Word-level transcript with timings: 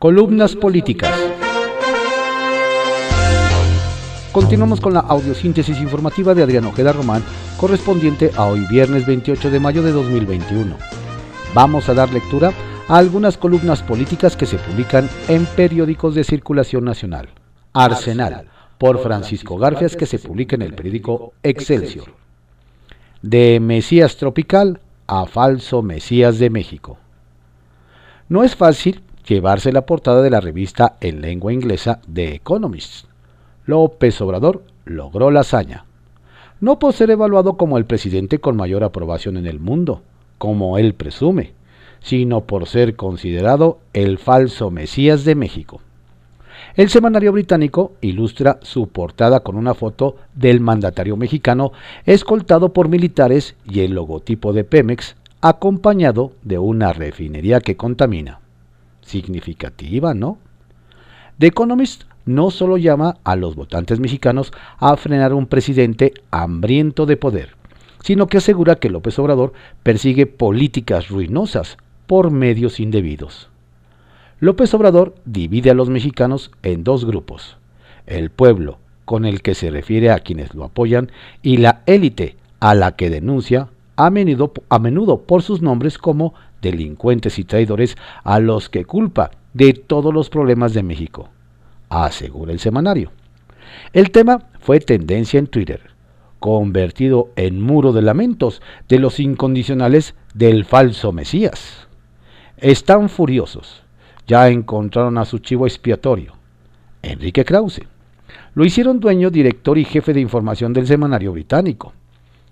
Columnas 0.00 0.56
políticas. 0.56 1.14
Continuamos 4.32 4.80
con 4.80 4.94
la 4.94 5.00
audiosíntesis 5.00 5.78
informativa 5.78 6.34
de 6.34 6.42
Adrián 6.42 6.64
Ojeda 6.64 6.94
Román, 6.94 7.22
correspondiente 7.58 8.30
a 8.34 8.46
hoy 8.46 8.64
viernes 8.70 9.04
28 9.04 9.50
de 9.50 9.60
mayo 9.60 9.82
de 9.82 9.92
2021. 9.92 10.74
Vamos 11.52 11.90
a 11.90 11.92
dar 11.92 12.10
lectura 12.14 12.50
a 12.88 12.96
algunas 12.96 13.36
columnas 13.36 13.82
políticas 13.82 14.38
que 14.38 14.46
se 14.46 14.56
publican 14.56 15.06
en 15.28 15.44
periódicos 15.44 16.14
de 16.14 16.24
circulación 16.24 16.86
nacional. 16.86 17.28
Arsenal, 17.74 18.46
por 18.78 19.02
Francisco 19.02 19.58
Garfias, 19.58 19.96
que 19.96 20.06
se 20.06 20.18
publica 20.18 20.56
en 20.56 20.62
el 20.62 20.72
periódico 20.72 21.34
Excelsior. 21.42 22.14
De 23.20 23.60
Mesías 23.60 24.16
Tropical 24.16 24.80
a 25.06 25.26
Falso 25.26 25.82
Mesías 25.82 26.38
de 26.38 26.48
México. 26.48 26.96
No 28.30 28.44
es 28.44 28.56
fácil 28.56 29.02
llevarse 29.30 29.70
la 29.70 29.86
portada 29.86 30.22
de 30.22 30.30
la 30.30 30.40
revista 30.40 30.96
en 31.00 31.20
lengua 31.20 31.52
inglesa 31.52 32.00
The 32.12 32.34
Economist. 32.34 33.06
López 33.64 34.20
Obrador 34.20 34.64
logró 34.84 35.30
la 35.30 35.40
hazaña. 35.40 35.84
No 36.60 36.80
por 36.80 36.94
ser 36.94 37.12
evaluado 37.12 37.56
como 37.56 37.78
el 37.78 37.84
presidente 37.84 38.40
con 38.40 38.56
mayor 38.56 38.82
aprobación 38.82 39.36
en 39.36 39.46
el 39.46 39.60
mundo, 39.60 40.02
como 40.36 40.78
él 40.78 40.94
presume, 40.94 41.52
sino 42.00 42.40
por 42.40 42.66
ser 42.66 42.96
considerado 42.96 43.78
el 43.92 44.18
falso 44.18 44.72
Mesías 44.72 45.24
de 45.24 45.36
México. 45.36 45.80
El 46.74 46.90
semanario 46.90 47.30
británico 47.30 47.92
ilustra 48.00 48.58
su 48.62 48.88
portada 48.88 49.40
con 49.40 49.54
una 49.54 49.74
foto 49.74 50.16
del 50.34 50.58
mandatario 50.58 51.16
mexicano 51.16 51.70
escoltado 52.04 52.72
por 52.72 52.88
militares 52.88 53.54
y 53.64 53.80
el 53.80 53.92
logotipo 53.92 54.52
de 54.52 54.64
Pemex, 54.64 55.14
acompañado 55.40 56.32
de 56.42 56.58
una 56.58 56.92
refinería 56.92 57.60
que 57.60 57.76
contamina 57.76 58.39
significativa, 59.02 60.14
¿no? 60.14 60.38
The 61.38 61.46
Economist 61.46 62.04
no 62.26 62.50
solo 62.50 62.76
llama 62.76 63.16
a 63.24 63.36
los 63.36 63.54
votantes 63.54 64.00
mexicanos 64.00 64.52
a 64.78 64.96
frenar 64.96 65.32
un 65.32 65.46
presidente 65.46 66.12
hambriento 66.30 67.06
de 67.06 67.16
poder, 67.16 67.56
sino 68.02 68.26
que 68.26 68.38
asegura 68.38 68.76
que 68.76 68.90
López 68.90 69.18
Obrador 69.18 69.52
persigue 69.82 70.26
políticas 70.26 71.08
ruinosas 71.08 71.76
por 72.06 72.30
medios 72.30 72.80
indebidos. 72.80 73.48
López 74.38 74.72
Obrador 74.74 75.14
divide 75.24 75.70
a 75.70 75.74
los 75.74 75.90
mexicanos 75.90 76.50
en 76.62 76.82
dos 76.84 77.04
grupos, 77.04 77.56
el 78.06 78.30
pueblo, 78.30 78.78
con 79.04 79.24
el 79.24 79.42
que 79.42 79.54
se 79.54 79.70
refiere 79.70 80.10
a 80.10 80.20
quienes 80.20 80.54
lo 80.54 80.64
apoyan, 80.64 81.10
y 81.42 81.58
la 81.58 81.82
élite, 81.86 82.36
a 82.58 82.74
la 82.74 82.96
que 82.96 83.10
denuncia 83.10 83.68
a 83.96 84.08
menudo, 84.10 84.52
a 84.68 84.78
menudo 84.78 85.22
por 85.22 85.42
sus 85.42 85.62
nombres 85.62 85.98
como 85.98 86.34
delincuentes 86.60 87.38
y 87.38 87.44
traidores 87.44 87.96
a 88.24 88.40
los 88.40 88.68
que 88.68 88.84
culpa 88.84 89.30
de 89.52 89.72
todos 89.72 90.12
los 90.14 90.30
problemas 90.30 90.74
de 90.74 90.82
México, 90.82 91.28
asegura 91.88 92.52
el 92.52 92.60
semanario. 92.60 93.10
El 93.92 94.10
tema 94.10 94.44
fue 94.60 94.80
tendencia 94.80 95.38
en 95.38 95.46
Twitter, 95.46 95.80
convertido 96.38 97.30
en 97.36 97.60
muro 97.60 97.92
de 97.92 98.02
lamentos 98.02 98.62
de 98.88 98.98
los 98.98 99.20
incondicionales 99.20 100.14
del 100.34 100.64
falso 100.64 101.12
Mesías. 101.12 101.88
Están 102.56 103.08
furiosos, 103.08 103.82
ya 104.26 104.48
encontraron 104.48 105.18
a 105.18 105.24
su 105.24 105.38
chivo 105.38 105.66
expiatorio, 105.66 106.34
Enrique 107.02 107.44
Krause. 107.44 107.82
Lo 108.54 108.64
hicieron 108.64 109.00
dueño, 109.00 109.30
director 109.30 109.78
y 109.78 109.84
jefe 109.84 110.12
de 110.12 110.20
información 110.20 110.72
del 110.72 110.86
semanario 110.86 111.32
británico 111.32 111.94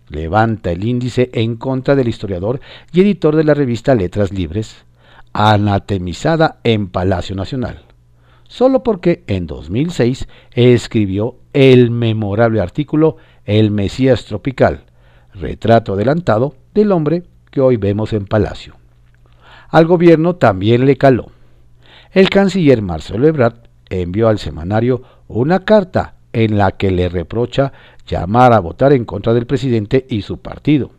levanta 0.08 0.70
el 0.70 0.84
índice 0.84 1.30
en 1.32 1.56
contra 1.56 1.94
del 1.94 2.08
historiador 2.08 2.60
y 2.92 3.00
editor 3.00 3.36
de 3.36 3.44
la 3.44 3.54
revista 3.54 3.94
Letras 3.94 4.32
Libres, 4.32 4.84
anatemizada 5.32 6.58
en 6.64 6.88
Palacio 6.88 7.36
Nacional, 7.36 7.82
solo 8.46 8.82
porque 8.82 9.24
en 9.26 9.46
2006 9.46 10.28
escribió 10.52 11.36
el 11.52 11.90
memorable 11.90 12.60
artículo 12.60 13.16
El 13.44 13.70
Mesías 13.70 14.24
Tropical, 14.24 14.84
retrato 15.34 15.94
adelantado 15.94 16.54
del 16.74 16.92
hombre 16.92 17.24
que 17.50 17.60
hoy 17.60 17.76
vemos 17.76 18.12
en 18.12 18.26
Palacio. 18.26 18.76
Al 19.68 19.86
gobierno 19.86 20.36
también 20.36 20.86
le 20.86 20.96
caló. 20.96 21.30
El 22.10 22.30
canciller 22.30 22.80
Marcelo 22.80 23.26
Ebrard 23.26 23.68
envió 23.90 24.28
al 24.28 24.38
semanario 24.38 25.02
una 25.28 25.64
carta 25.64 26.14
en 26.32 26.58
la 26.58 26.72
que 26.72 26.90
le 26.90 27.08
reprocha 27.08 27.72
llamar 28.08 28.52
a 28.52 28.60
votar 28.60 28.92
en 28.92 29.04
contra 29.04 29.34
del 29.34 29.46
presidente 29.46 30.06
y 30.08 30.22
su 30.22 30.38
partido. 30.38 30.90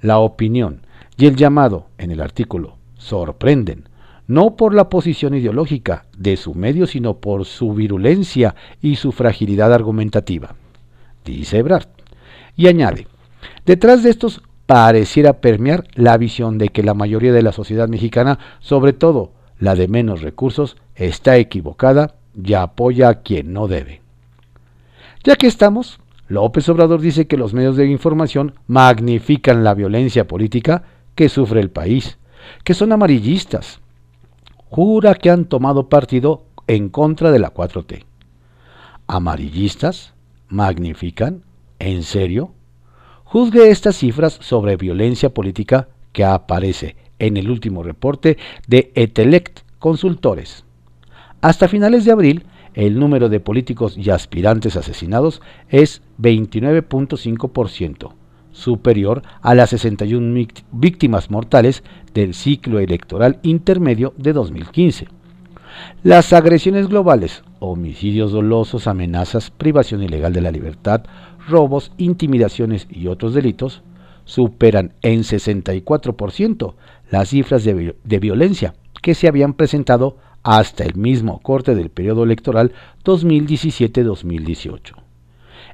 La 0.00 0.18
opinión 0.18 0.82
y 1.18 1.26
el 1.26 1.36
llamado 1.36 1.88
en 1.98 2.10
el 2.10 2.20
artículo 2.20 2.76
sorprenden, 2.96 3.88
no 4.26 4.56
por 4.56 4.74
la 4.74 4.88
posición 4.88 5.34
ideológica 5.34 6.06
de 6.16 6.36
su 6.36 6.54
medio, 6.54 6.86
sino 6.86 7.14
por 7.14 7.44
su 7.44 7.74
virulencia 7.74 8.54
y 8.80 8.96
su 8.96 9.12
fragilidad 9.12 9.72
argumentativa, 9.72 10.54
dice 11.24 11.58
Ebrard. 11.58 11.88
Y 12.56 12.68
añade, 12.68 13.06
detrás 13.66 14.02
de 14.02 14.10
estos 14.10 14.42
pareciera 14.66 15.40
permear 15.40 15.84
la 15.94 16.16
visión 16.16 16.58
de 16.58 16.68
que 16.68 16.82
la 16.82 16.94
mayoría 16.94 17.32
de 17.32 17.42
la 17.42 17.52
sociedad 17.52 17.88
mexicana, 17.88 18.38
sobre 18.60 18.92
todo 18.92 19.32
la 19.58 19.74
de 19.74 19.88
menos 19.88 20.22
recursos, 20.22 20.76
está 20.94 21.36
equivocada 21.36 22.14
y 22.34 22.54
apoya 22.54 23.08
a 23.08 23.14
quien 23.22 23.52
no 23.52 23.68
debe. 23.68 24.00
Ya 25.24 25.36
que 25.36 25.46
estamos, 25.46 26.00
López 26.32 26.66
Obrador 26.70 27.02
dice 27.02 27.26
que 27.26 27.36
los 27.36 27.52
medios 27.52 27.76
de 27.76 27.86
información 27.86 28.54
magnifican 28.66 29.64
la 29.64 29.74
violencia 29.74 30.26
política 30.26 30.82
que 31.14 31.28
sufre 31.28 31.60
el 31.60 31.70
país, 31.70 32.16
que 32.64 32.72
son 32.72 32.90
amarillistas. 32.90 33.80
Jura 34.70 35.14
que 35.14 35.28
han 35.28 35.44
tomado 35.44 35.90
partido 35.90 36.44
en 36.68 36.88
contra 36.88 37.32
de 37.32 37.38
la 37.38 37.52
4T. 37.52 38.04
¿Amarillistas? 39.06 40.14
¿Magnifican? 40.48 41.42
¿En 41.78 42.02
serio? 42.02 42.54
Juzgue 43.24 43.70
estas 43.70 43.96
cifras 43.96 44.38
sobre 44.40 44.78
violencia 44.78 45.34
política 45.34 45.88
que 46.12 46.24
aparece 46.24 46.96
en 47.18 47.36
el 47.36 47.50
último 47.50 47.82
reporte 47.82 48.38
de 48.66 48.90
Etelect 48.94 49.60
Consultores. 49.78 50.64
Hasta 51.42 51.68
finales 51.68 52.06
de 52.06 52.12
abril, 52.12 52.46
el 52.74 52.98
número 52.98 53.28
de 53.28 53.40
políticos 53.40 53.96
y 53.96 54.10
aspirantes 54.10 54.76
asesinados 54.76 55.42
es 55.68 56.02
29.5%, 56.20 58.12
superior 58.52 59.22
a 59.40 59.54
las 59.54 59.70
61 59.70 60.46
víctimas 60.72 61.30
mortales 61.30 61.82
del 62.14 62.34
ciclo 62.34 62.78
electoral 62.78 63.38
intermedio 63.42 64.14
de 64.16 64.32
2015. 64.32 65.08
Las 66.02 66.32
agresiones 66.32 66.88
globales, 66.88 67.44
homicidios 67.58 68.32
dolosos, 68.32 68.86
amenazas, 68.86 69.50
privación 69.50 70.02
ilegal 70.02 70.32
de 70.32 70.42
la 70.42 70.50
libertad, 70.50 71.04
robos, 71.48 71.92
intimidaciones 71.96 72.86
y 72.90 73.06
otros 73.06 73.34
delitos 73.34 73.82
superan 74.24 74.92
en 75.02 75.20
64% 75.20 76.74
las 77.10 77.30
cifras 77.30 77.64
de, 77.64 77.96
de 78.02 78.18
violencia 78.18 78.74
que 79.02 79.14
se 79.14 79.28
habían 79.28 79.54
presentado 79.54 80.16
hasta 80.42 80.84
el 80.84 80.96
mismo 80.96 81.40
corte 81.40 81.74
del 81.74 81.90
periodo 81.90 82.24
electoral 82.24 82.72
2017-2018, 83.04 84.94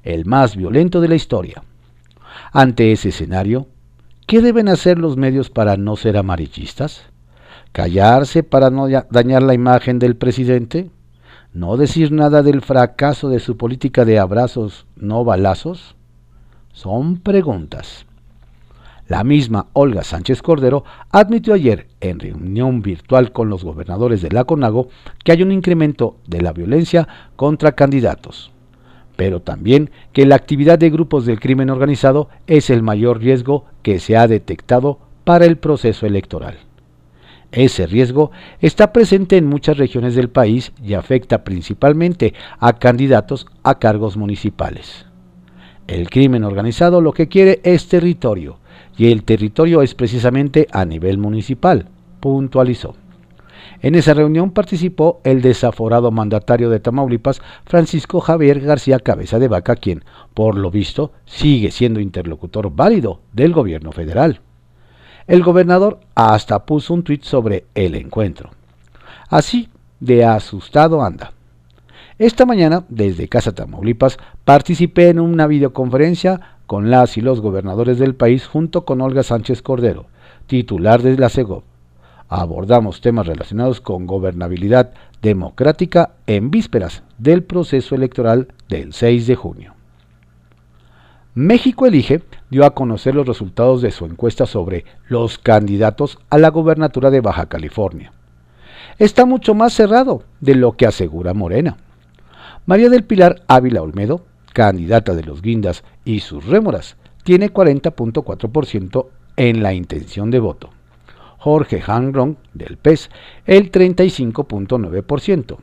el 0.03 0.25
más 0.25 0.56
violento 0.56 1.01
de 1.01 1.09
la 1.09 1.15
historia. 1.15 1.62
Ante 2.53 2.93
ese 2.93 3.09
escenario, 3.11 3.67
¿qué 4.27 4.41
deben 4.41 4.69
hacer 4.69 4.99
los 4.99 5.17
medios 5.17 5.51
para 5.51 5.77
no 5.77 5.97
ser 5.97 6.17
amarillistas? 6.17 7.03
¿Callarse 7.73 8.43
para 8.43 8.71
no 8.71 8.89
dañar 9.11 9.43
la 9.43 9.55
imagen 9.55 9.99
del 9.99 10.17
presidente? 10.17 10.91
¿No 11.53 11.77
decir 11.77 12.12
nada 12.12 12.43
del 12.43 12.61
fracaso 12.61 13.28
de 13.28 13.41
su 13.41 13.57
política 13.57 14.05
de 14.05 14.19
abrazos, 14.19 14.87
no 14.97 15.25
balazos? 15.25 15.97
Son 16.73 17.19
preguntas. 17.19 18.08
La 19.09 19.25
misma 19.25 19.69
Olga 19.73 20.05
Sánchez 20.05 20.43
Cordero 20.43 20.85
admitió 21.11 21.55
ayer 21.55 21.87
en 22.03 22.21
reunión 22.21 22.83
virtual 22.83 23.33
con 23.33 23.49
los 23.49 23.65
gobernadores 23.65 24.21
de 24.21 24.31
la 24.31 24.45
CONAGO 24.45 24.89
que 25.25 25.33
hay 25.33 25.43
un 25.43 25.51
incremento 25.51 26.16
de 26.27 26.43
la 26.43 26.53
violencia 26.53 27.09
contra 27.34 27.72
candidatos, 27.72 28.53
pero 29.16 29.41
también 29.41 29.91
que 30.13 30.27
la 30.27 30.34
actividad 30.34 30.78
de 30.78 30.91
grupos 30.91 31.25
del 31.25 31.41
crimen 31.41 31.71
organizado 31.71 32.28
es 32.47 32.69
el 32.69 32.83
mayor 32.83 33.21
riesgo 33.21 33.65
que 33.83 33.99
se 33.99 34.15
ha 34.15 34.28
detectado 34.28 34.99
para 35.25 35.47
el 35.47 35.57
proceso 35.57 36.04
electoral. 36.04 36.59
Ese 37.51 37.87
riesgo 37.87 38.31
está 38.61 38.93
presente 38.93 39.39
en 39.39 39.47
muchas 39.47 39.78
regiones 39.78 40.16
del 40.16 40.28
país 40.28 40.72
y 40.84 40.93
afecta 40.93 41.45
principalmente 41.45 42.34
a 42.59 42.75
candidatos 42.75 43.47
a 43.63 43.78
cargos 43.78 44.19
municipales. 44.19 45.07
El 45.87 46.11
crimen 46.11 46.45
organizado 46.45 47.01
lo 47.01 47.15
que 47.15 47.28
quiere 47.28 47.61
es 47.65 47.89
territorio, 47.89 48.59
y 48.98 49.12
el 49.12 49.22
territorio 49.22 49.80
es 49.80 49.95
precisamente 49.95 50.66
a 50.72 50.84
nivel 50.84 51.16
municipal, 51.16 51.89
puntualizó. 52.21 52.97
En 53.80 53.95
esa 53.95 54.12
reunión 54.12 54.50
participó 54.50 55.21
el 55.22 55.41
desaforado 55.41 56.10
mandatario 56.10 56.68
de 56.68 56.80
Tamaulipas, 56.80 57.41
Francisco 57.65 58.21
Javier 58.21 58.60
García 58.60 58.98
Cabeza 58.98 59.39
de 59.39 59.47
Vaca, 59.47 59.77
quien, 59.77 60.04
por 60.34 60.56
lo 60.56 60.72
visto, 60.72 61.12
sigue 61.24 61.71
siendo 61.71 62.00
interlocutor 62.00 62.74
válido 62.74 63.21
del 63.33 63.53
gobierno 63.53 63.92
federal. 63.92 64.41
El 65.28 65.44
gobernador 65.44 66.01
hasta 66.16 66.66
puso 66.66 66.92
un 66.92 67.04
tuit 67.04 67.22
sobre 67.22 67.66
el 67.77 67.94
encuentro. 67.94 68.51
Así, 69.28 69.68
de 70.01 70.24
asustado 70.24 71.03
anda. 71.03 71.33
Esta 72.18 72.47
mañana, 72.47 72.84
desde 72.89 73.28
Casa 73.28 73.54
Tamaulipas, 73.54 74.18
participé 74.44 75.10
en 75.10 75.21
una 75.21 75.47
videoconferencia 75.47 76.58
con 76.68 76.91
las 76.91 77.16
y 77.16 77.22
los 77.22 77.41
gobernadores 77.41 77.98
del 77.98 78.15
país 78.15 78.47
junto 78.47 78.84
con 78.84 79.00
Olga 79.00 79.22
Sánchez 79.22 79.62
Cordero, 79.62 80.04
titular 80.47 81.00
de 81.00 81.16
la 81.16 81.30
CEGOV. 81.30 81.62
Abordamos 82.28 83.00
temas 83.00 83.26
relacionados 83.26 83.80
con 83.80 84.06
gobernabilidad 84.06 84.92
democrática 85.22 86.10
en 86.26 86.50
vísperas 86.50 87.03
del 87.16 87.42
proceso 87.42 87.94
electoral 87.94 88.48
del 88.68 88.92
6 88.92 89.26
de 89.26 89.34
junio. 89.34 89.74
México 91.34 91.86
Elige 91.86 92.20
dio 92.50 92.66
a 92.66 92.74
conocer 92.74 93.15
los 93.15 93.26
resultados 93.26 93.80
de 93.80 93.91
su 93.91 94.04
encuesta 94.04 94.44
sobre 94.44 94.84
los 95.09 95.38
candidatos 95.38 96.18
a 96.28 96.36
la 96.36 96.50
gobernatura 96.50 97.10
de 97.10 97.22
Baja 97.22 97.47
California. 97.47 98.12
Está 98.98 99.24
mucho 99.24 99.54
más 99.54 99.72
cerrado 99.72 100.22
de 100.41 100.54
lo 100.54 100.72
que 100.72 100.84
asegura 100.84 101.32
Morena. 101.32 101.78
María 102.66 102.91
del 102.91 103.04
Pilar 103.04 103.41
Ávila 103.48 103.80
Olmedo, 103.80 104.26
candidata 104.59 105.15
de 105.15 105.22
los 105.22 105.41
Guindas 105.41 105.84
y 106.05 106.19
sus 106.19 106.45
rémoras, 106.45 106.97
tiene 107.22 107.53
40.4% 107.53 109.07
en 109.37 109.63
la 109.63 109.72
intención 109.72 110.33
de 110.33 110.41
voto. 110.41 110.71
Jorge 111.39 111.81
Hanron 111.87 112.39
del 112.55 112.77
PES 112.77 113.09
el 113.47 113.71
35.9% 113.71 115.59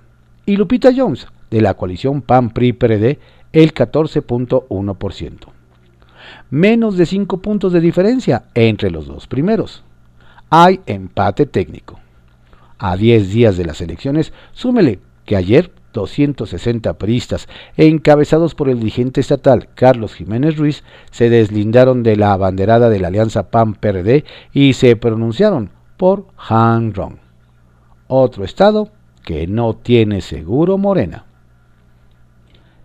y 0.45 0.55
Lupita 0.55 0.91
Jones 0.95 1.27
de 1.51 1.59
la 1.59 1.73
coalición 1.73 2.21
PAN-PRI-PRD 2.21 3.19
el 3.51 3.73
14.1% 3.73 5.33
menos 6.49 6.95
de 6.95 7.05
5 7.05 7.41
puntos 7.41 7.73
de 7.73 7.81
diferencia 7.81 8.45
entre 8.53 8.91
los 8.91 9.07
dos 9.07 9.27
primeros. 9.27 9.83
Hay 10.49 10.79
empate 10.85 11.45
técnico. 11.45 11.99
A 12.77 12.95
10 12.95 13.29
días 13.29 13.57
de 13.57 13.65
las 13.65 13.81
elecciones, 13.81 14.31
súmele 14.53 14.99
que 15.25 15.35
ayer 15.35 15.71
260 15.95 16.93
peristas, 16.99 17.47
encabezados 17.77 18.53
por 18.53 18.69
el 18.69 18.79
dirigente 18.79 19.21
estatal 19.21 19.69
Carlos 19.73 20.13
Jiménez 20.13 20.57
Ruiz, 20.57 20.83
se 21.09 21.29
deslindaron 21.29 22.03
de 22.03 22.17
la 22.17 22.33
abanderada 22.33 22.89
de 22.89 22.99
la 22.99 23.07
alianza 23.07 23.49
PAN-PRD 23.49 24.25
y 24.53 24.73
se 24.73 24.95
pronunciaron 24.95 25.71
por 25.97 26.27
Han 26.49 26.93
Rong. 26.93 27.15
Otro 28.07 28.43
estado 28.43 28.91
que 29.23 29.47
no 29.47 29.75
tiene 29.75 30.21
seguro 30.21 30.77
Morena. 30.77 31.25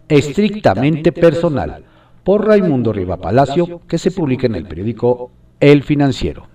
Estrictamente 0.08 1.12
personal 1.12 1.84
por 2.24 2.46
Raimundo 2.46 2.92
Riva 2.92 3.16
Palacio, 3.16 3.80
que 3.86 3.98
se 3.98 4.10
publica 4.10 4.46
en 4.46 4.54
el 4.54 4.66
periódico 4.66 5.30
El 5.58 5.82
Financiero. 5.82 6.46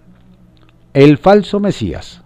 El 0.93 1.17
falso 1.17 1.59
Mesías. 1.59 2.21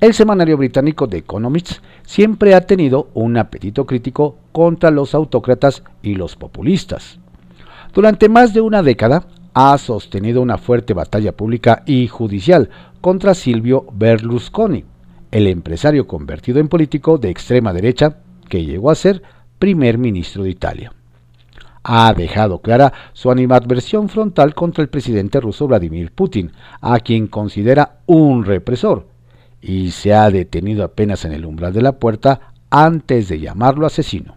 El 0.00 0.14
semanario 0.14 0.56
británico 0.56 1.08
The 1.08 1.18
Economist 1.18 1.82
siempre 2.08 2.54
ha 2.54 2.62
tenido 2.62 3.10
un 3.12 3.36
apetito 3.36 3.84
crítico 3.84 4.38
contra 4.50 4.90
los 4.90 5.14
autócratas 5.14 5.82
y 6.02 6.14
los 6.14 6.36
populistas. 6.36 7.18
Durante 7.92 8.30
más 8.30 8.54
de 8.54 8.62
una 8.62 8.82
década 8.82 9.26
ha 9.52 9.76
sostenido 9.76 10.40
una 10.40 10.56
fuerte 10.56 10.94
batalla 10.94 11.32
pública 11.32 11.82
y 11.84 12.08
judicial 12.08 12.70
contra 13.02 13.34
Silvio 13.34 13.84
Berlusconi, 13.92 14.86
el 15.30 15.46
empresario 15.48 16.06
convertido 16.06 16.60
en 16.60 16.68
político 16.68 17.18
de 17.18 17.28
extrema 17.28 17.74
derecha 17.74 18.16
que 18.48 18.64
llegó 18.64 18.90
a 18.90 18.94
ser 18.94 19.22
primer 19.58 19.98
ministro 19.98 20.44
de 20.44 20.50
Italia 20.50 20.92
ha 21.84 22.12
dejado 22.12 22.60
clara 22.60 22.92
su 23.12 23.30
animadversión 23.30 24.08
frontal 24.08 24.54
contra 24.54 24.82
el 24.82 24.90
presidente 24.90 25.40
ruso 25.40 25.66
Vladimir 25.66 26.12
Putin, 26.12 26.52
a 26.82 27.00
quien 27.00 27.28
considera 27.28 28.00
un 28.04 28.44
represor, 28.44 29.06
y 29.60 29.90
se 29.90 30.14
ha 30.14 30.30
detenido 30.30 30.84
apenas 30.84 31.24
en 31.24 31.32
el 31.32 31.44
umbral 31.44 31.72
de 31.72 31.82
la 31.82 31.98
puerta 31.98 32.52
antes 32.70 33.28
de 33.28 33.40
llamarlo 33.40 33.86
asesino. 33.86 34.36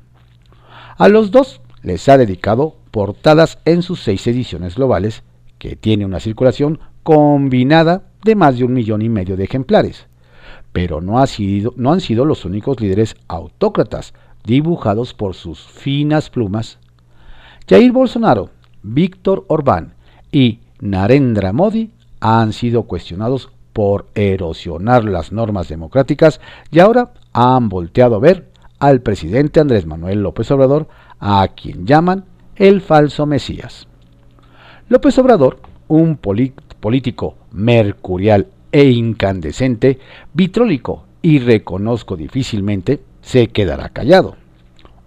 A 0.97 1.07
los 1.09 1.31
dos 1.31 1.62
les 1.83 2.07
ha 2.09 2.18
dedicado 2.18 2.75
portadas 2.91 3.59
en 3.65 3.81
sus 3.81 4.01
seis 4.01 4.25
ediciones 4.27 4.75
globales, 4.75 5.23
que 5.57 5.75
tiene 5.75 6.06
una 6.06 6.19
circulación 6.19 6.79
combinada 7.03 8.03
de 8.23 8.35
más 8.35 8.57
de 8.57 8.65
un 8.65 8.73
millón 8.73 9.01
y 9.01 9.09
medio 9.09 9.38
de 9.38 9.44
ejemplares. 9.44 10.07
Pero 10.71 11.01
no, 11.01 11.24
no 11.75 11.94
han 11.94 12.01
sido 12.01 12.25
los 12.25 12.45
únicos 12.45 12.79
líderes 12.79 13.15
autócratas 13.27 14.13
dibujados 14.44 15.13
por 15.13 15.35
sus 15.35 15.59
finas 15.67 16.29
plumas 16.29 16.79
Jair 17.71 17.94
Bolsonaro, 17.94 18.50
Víctor 18.83 19.45
Orbán 19.47 19.94
y 20.31 20.59
Narendra 20.81 21.53
Modi 21.53 21.91
han 22.19 22.51
sido 22.51 22.83
cuestionados 22.83 23.50
por 23.73 24.07
erosionar 24.15 25.06
las 25.06 25.31
normas 25.31 25.68
democráticas 25.69 26.41
y 26.71 26.79
ahora 26.79 27.12
han 27.33 27.69
volteado 27.69 28.15
a 28.15 28.19
ver 28.19 28.50
al 28.79 29.01
presidente 29.01 29.59
Andrés 29.59 29.85
Manuel 29.85 30.23
López 30.23 30.50
Obrador, 30.51 30.88
a 31.19 31.47
quien 31.50 31.85
llaman 31.85 32.25
el 32.56 32.81
falso 32.81 33.25
Mesías. 33.25 33.88
López 34.89 35.18
Obrador, 35.19 35.59
un 35.88 36.18
político 36.18 37.35
mercurial 37.51 38.47
e 38.71 38.85
incandescente, 38.85 40.00
vitrólico 40.33 41.06
y 41.21 41.39
reconozco 41.39 42.17
difícilmente, 42.17 43.01
se 43.21 43.50
quedará 43.50 43.89
callado. 43.89 44.35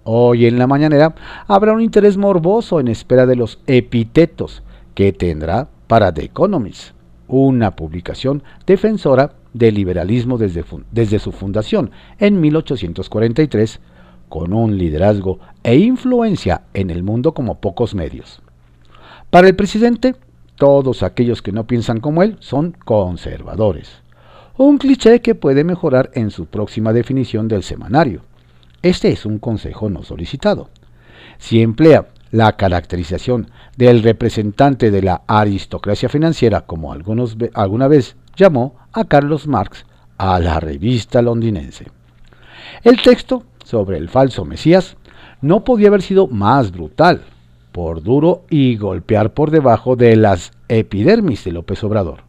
Hoy 0.04 0.46
en 0.46 0.58
la 0.58 0.66
mañanera 0.66 1.14
habrá 1.48 1.72
un 1.72 1.80
interés 1.80 2.16
morboso 2.16 2.78
en 2.78 2.88
espera 2.88 3.26
de 3.26 3.36
los 3.36 3.58
epítetos 3.66 4.62
que 4.94 5.12
tendrá 5.12 5.68
para 5.86 6.12
The 6.14 6.24
Economist, 6.24 6.94
una 7.28 7.76
publicación 7.76 8.42
defensora 8.66 9.32
del 9.52 9.74
liberalismo 9.74 10.38
desde, 10.38 11.18
su 11.18 11.32
fundación 11.32 11.90
en 12.18 12.40
1843, 12.40 13.80
con 14.28 14.52
un 14.52 14.78
liderazgo 14.78 15.38
e 15.62 15.76
influencia 15.76 16.62
en 16.74 16.90
el 16.90 17.02
mundo 17.02 17.34
como 17.34 17.60
pocos 17.60 17.94
medios. 17.94 18.40
Para 19.30 19.48
el 19.48 19.56
presidente, 19.56 20.14
todos 20.56 21.02
aquellos 21.02 21.42
que 21.42 21.52
no 21.52 21.66
piensan 21.66 22.00
como 22.00 22.22
él 22.22 22.36
son 22.40 22.76
conservadores. 22.84 24.02
Un 24.56 24.78
cliché 24.78 25.20
que 25.20 25.34
puede 25.34 25.64
mejorar 25.64 26.10
en 26.14 26.30
su 26.30 26.46
próxima 26.46 26.92
definición 26.92 27.48
del 27.48 27.62
semanario 27.62 28.22
este 28.84 29.10
es 29.10 29.24
un 29.24 29.38
consejo 29.38 29.88
no 29.88 30.02
solicitado. 30.02 30.68
Si 31.38 31.62
emplea 31.62 32.08
la 32.30 32.56
caracterización 32.56 33.50
del 33.76 34.02
representante 34.02 34.90
de 34.90 35.02
la 35.02 35.22
aristocracia 35.26 36.08
financiera, 36.08 36.62
como 36.62 36.92
algunos, 36.92 37.36
alguna 37.54 37.88
vez 37.88 38.16
llamó 38.36 38.76
a 38.92 39.04
Carlos 39.04 39.46
Marx, 39.46 39.86
a 40.18 40.38
la 40.40 40.60
revista 40.60 41.22
londinense. 41.22 41.86
El 42.82 43.00
texto 43.02 43.44
sobre 43.64 43.98
el 43.98 44.08
falso 44.08 44.44
Mesías 44.44 44.96
no 45.40 45.64
podía 45.64 45.88
haber 45.88 46.02
sido 46.02 46.26
más 46.26 46.72
brutal, 46.72 47.22
por 47.74 48.02
duro 48.02 48.44
y 48.50 48.76
golpear 48.76 49.34
por 49.34 49.50
debajo 49.50 49.96
de 49.96 50.14
las 50.14 50.52
epidermis 50.68 51.44
de 51.44 51.50
López 51.50 51.82
Obrador. 51.82 52.20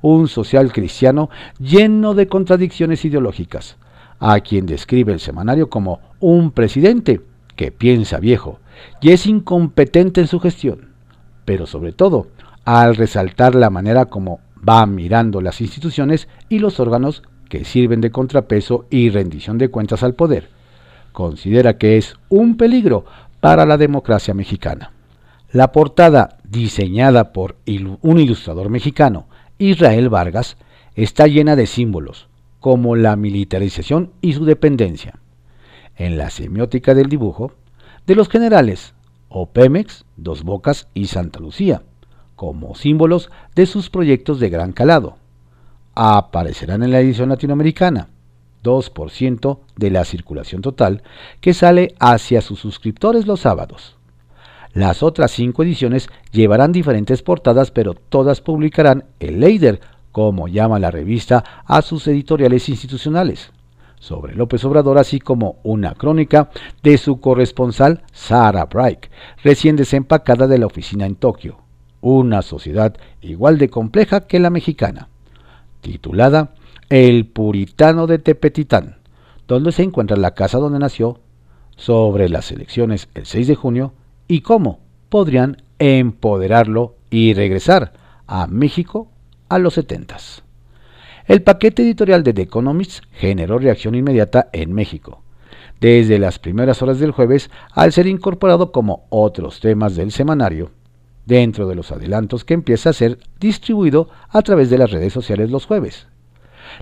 Un 0.00 0.26
social 0.26 0.72
cristiano 0.72 1.28
lleno 1.58 2.14
de 2.14 2.28
contradicciones 2.28 3.04
ideológicas, 3.04 3.76
a 4.18 4.40
quien 4.40 4.64
describe 4.64 5.12
el 5.12 5.20
semanario 5.20 5.68
como 5.68 6.00
un 6.18 6.50
presidente 6.50 7.20
que 7.60 7.70
piensa 7.70 8.20
viejo 8.20 8.58
y 9.02 9.10
es 9.10 9.26
incompetente 9.26 10.22
en 10.22 10.28
su 10.28 10.40
gestión, 10.40 10.94
pero 11.44 11.66
sobre 11.66 11.92
todo 11.92 12.28
al 12.64 12.96
resaltar 12.96 13.54
la 13.54 13.68
manera 13.68 14.06
como 14.06 14.40
va 14.66 14.86
mirando 14.86 15.42
las 15.42 15.60
instituciones 15.60 16.26
y 16.48 16.58
los 16.58 16.80
órganos 16.80 17.22
que 17.50 17.66
sirven 17.66 18.00
de 18.00 18.10
contrapeso 18.10 18.86
y 18.88 19.10
rendición 19.10 19.58
de 19.58 19.68
cuentas 19.68 20.02
al 20.02 20.14
poder. 20.14 20.48
Considera 21.12 21.76
que 21.76 21.98
es 21.98 22.16
un 22.30 22.56
peligro 22.56 23.04
para 23.40 23.66
la 23.66 23.76
democracia 23.76 24.32
mexicana. 24.32 24.92
La 25.52 25.70
portada, 25.70 26.38
diseñada 26.48 27.34
por 27.34 27.56
un 28.00 28.18
ilustrador 28.20 28.70
mexicano, 28.70 29.26
Israel 29.58 30.08
Vargas, 30.08 30.56
está 30.94 31.26
llena 31.26 31.56
de 31.56 31.66
símbolos, 31.66 32.26
como 32.58 32.96
la 32.96 33.16
militarización 33.16 34.12
y 34.22 34.32
su 34.32 34.46
dependencia. 34.46 35.20
En 36.00 36.16
la 36.16 36.30
semiótica 36.30 36.94
del 36.94 37.10
dibujo, 37.10 37.52
de 38.06 38.14
los 38.14 38.30
generales 38.30 38.94
Opemex, 39.28 40.06
Dos 40.16 40.44
Bocas 40.44 40.88
y 40.94 41.08
Santa 41.08 41.40
Lucía, 41.40 41.82
como 42.36 42.74
símbolos 42.74 43.30
de 43.54 43.66
sus 43.66 43.90
proyectos 43.90 44.40
de 44.40 44.48
gran 44.48 44.72
calado. 44.72 45.18
Aparecerán 45.94 46.82
en 46.82 46.92
la 46.92 47.00
edición 47.00 47.28
latinoamericana, 47.28 48.08
2% 48.64 49.58
de 49.76 49.90
la 49.90 50.06
circulación 50.06 50.62
total 50.62 51.02
que 51.42 51.52
sale 51.52 51.94
hacia 51.98 52.40
sus 52.40 52.60
suscriptores 52.60 53.26
los 53.26 53.40
sábados. 53.40 53.98
Las 54.72 55.02
otras 55.02 55.32
cinco 55.32 55.64
ediciones 55.64 56.08
llevarán 56.32 56.72
diferentes 56.72 57.20
portadas, 57.20 57.70
pero 57.72 57.92
todas 57.92 58.40
publicarán 58.40 59.04
el 59.20 59.40
Leider 59.40 59.82
como 60.12 60.48
llama 60.48 60.78
la 60.78 60.90
revista 60.90 61.44
a 61.66 61.82
sus 61.82 62.08
editoriales 62.08 62.70
institucionales, 62.70 63.52
sobre 64.00 64.34
López 64.34 64.64
Obrador, 64.64 64.98
así 64.98 65.20
como 65.20 65.56
una 65.62 65.94
crónica 65.94 66.50
de 66.82 66.98
su 66.98 67.20
corresponsal 67.20 68.02
Sarah 68.12 68.64
Bright, 68.64 69.06
recién 69.44 69.76
desempacada 69.76 70.48
de 70.48 70.58
la 70.58 70.66
oficina 70.66 71.06
en 71.06 71.14
Tokio, 71.14 71.58
una 72.00 72.42
sociedad 72.42 72.96
igual 73.20 73.58
de 73.58 73.68
compleja 73.68 74.26
que 74.26 74.40
la 74.40 74.50
mexicana, 74.50 75.08
titulada 75.82 76.54
El 76.88 77.26
Puritano 77.26 78.06
de 78.06 78.18
Tepetitán, 78.18 78.96
donde 79.46 79.70
se 79.70 79.82
encuentra 79.82 80.16
la 80.16 80.34
casa 80.34 80.58
donde 80.58 80.78
nació, 80.78 81.20
sobre 81.76 82.28
las 82.28 82.50
elecciones 82.52 83.08
el 83.14 83.26
6 83.26 83.48
de 83.48 83.54
junio 83.54 83.92
y 84.28 84.40
cómo 84.40 84.80
podrían 85.08 85.62
empoderarlo 85.78 86.96
y 87.10 87.34
regresar 87.34 87.92
a 88.26 88.46
México 88.46 89.08
a 89.48 89.58
los 89.58 89.74
70. 89.74 90.16
El 91.30 91.42
paquete 91.42 91.82
editorial 91.82 92.24
de 92.24 92.32
The 92.32 92.42
Economist 92.42 93.04
generó 93.12 93.60
reacción 93.60 93.94
inmediata 93.94 94.48
en 94.52 94.72
México, 94.72 95.22
desde 95.80 96.18
las 96.18 96.40
primeras 96.40 96.82
horas 96.82 96.98
del 96.98 97.12
jueves 97.12 97.52
al 97.70 97.92
ser 97.92 98.08
incorporado 98.08 98.72
como 98.72 99.06
otros 99.10 99.60
temas 99.60 99.94
del 99.94 100.10
semanario, 100.10 100.72
dentro 101.26 101.68
de 101.68 101.76
los 101.76 101.92
adelantos 101.92 102.44
que 102.44 102.54
empieza 102.54 102.90
a 102.90 102.94
ser 102.94 103.20
distribuido 103.38 104.08
a 104.28 104.42
través 104.42 104.70
de 104.70 104.78
las 104.78 104.90
redes 104.90 105.12
sociales 105.12 105.52
los 105.52 105.66
jueves. 105.66 106.08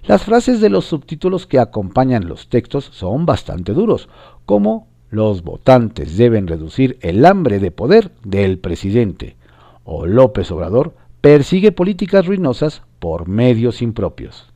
Las 0.06 0.24
frases 0.24 0.62
de 0.62 0.70
los 0.70 0.86
subtítulos 0.86 1.46
que 1.46 1.58
acompañan 1.58 2.26
los 2.26 2.48
textos 2.48 2.88
son 2.90 3.26
bastante 3.26 3.74
duros, 3.74 4.08
como 4.46 4.88
los 5.10 5.42
votantes 5.42 6.16
deben 6.16 6.46
reducir 6.46 6.98
el 7.02 7.26
hambre 7.26 7.58
de 7.58 7.70
poder 7.70 8.12
del 8.24 8.58
presidente, 8.58 9.36
o 9.84 10.06
López 10.06 10.50
Obrador 10.50 10.94
persigue 11.20 11.70
políticas 11.70 12.24
ruinosas 12.24 12.80
por 12.98 13.28
medios 13.28 13.82
impropios, 13.82 14.46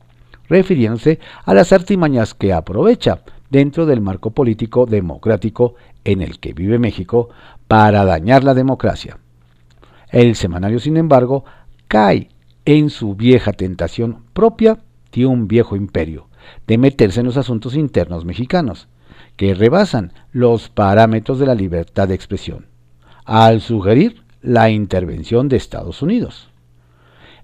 refiriéndose 0.47 1.19
a 1.45 1.53
las 1.53 1.71
artimañas 1.71 2.33
que 2.33 2.53
aprovecha 2.53 3.21
dentro 3.49 3.85
del 3.85 4.01
marco 4.01 4.31
político 4.31 4.85
democrático 4.85 5.75
en 6.03 6.21
el 6.21 6.39
que 6.39 6.53
vive 6.53 6.79
México 6.79 7.29
para 7.67 8.03
dañar 8.05 8.43
la 8.43 8.53
democracia. 8.53 9.19
El 10.09 10.35
semanario, 10.35 10.79
sin 10.79 10.97
embargo, 10.97 11.45
cae 11.87 12.29
en 12.65 12.89
su 12.89 13.15
vieja 13.15 13.53
tentación 13.53 14.23
propia 14.33 14.79
de 15.11 15.25
un 15.25 15.47
viejo 15.47 15.75
imperio, 15.75 16.27
de 16.67 16.77
meterse 16.77 17.19
en 17.19 17.27
los 17.27 17.37
asuntos 17.37 17.75
internos 17.75 18.25
mexicanos, 18.25 18.87
que 19.35 19.53
rebasan 19.53 20.13
los 20.31 20.69
parámetros 20.69 21.39
de 21.39 21.45
la 21.45 21.55
libertad 21.55 22.07
de 22.07 22.15
expresión, 22.15 22.67
al 23.25 23.61
sugerir 23.61 24.23
la 24.41 24.69
intervención 24.69 25.49
de 25.49 25.57
Estados 25.57 26.01
Unidos. 26.01 26.49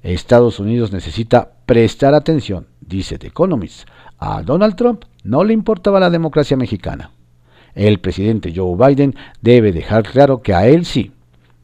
Estados 0.03 0.59
Unidos 0.59 0.91
necesita 0.93 1.51
prestar 1.65 2.13
atención, 2.13 2.67
dice 2.79 3.17
The 3.17 3.27
Economist. 3.27 3.87
A 4.17 4.41
Donald 4.43 4.75
Trump 4.75 5.03
no 5.23 5.43
le 5.43 5.53
importaba 5.53 5.99
la 5.99 6.09
democracia 6.09 6.55
mexicana. 6.55 7.11
El 7.75 7.99
presidente 7.99 8.53
Joe 8.55 8.75
Biden 8.75 9.15
debe 9.41 9.71
dejar 9.71 10.03
claro 10.03 10.41
que 10.41 10.53
a 10.53 10.67
él 10.67 10.85
sí. 10.85 11.11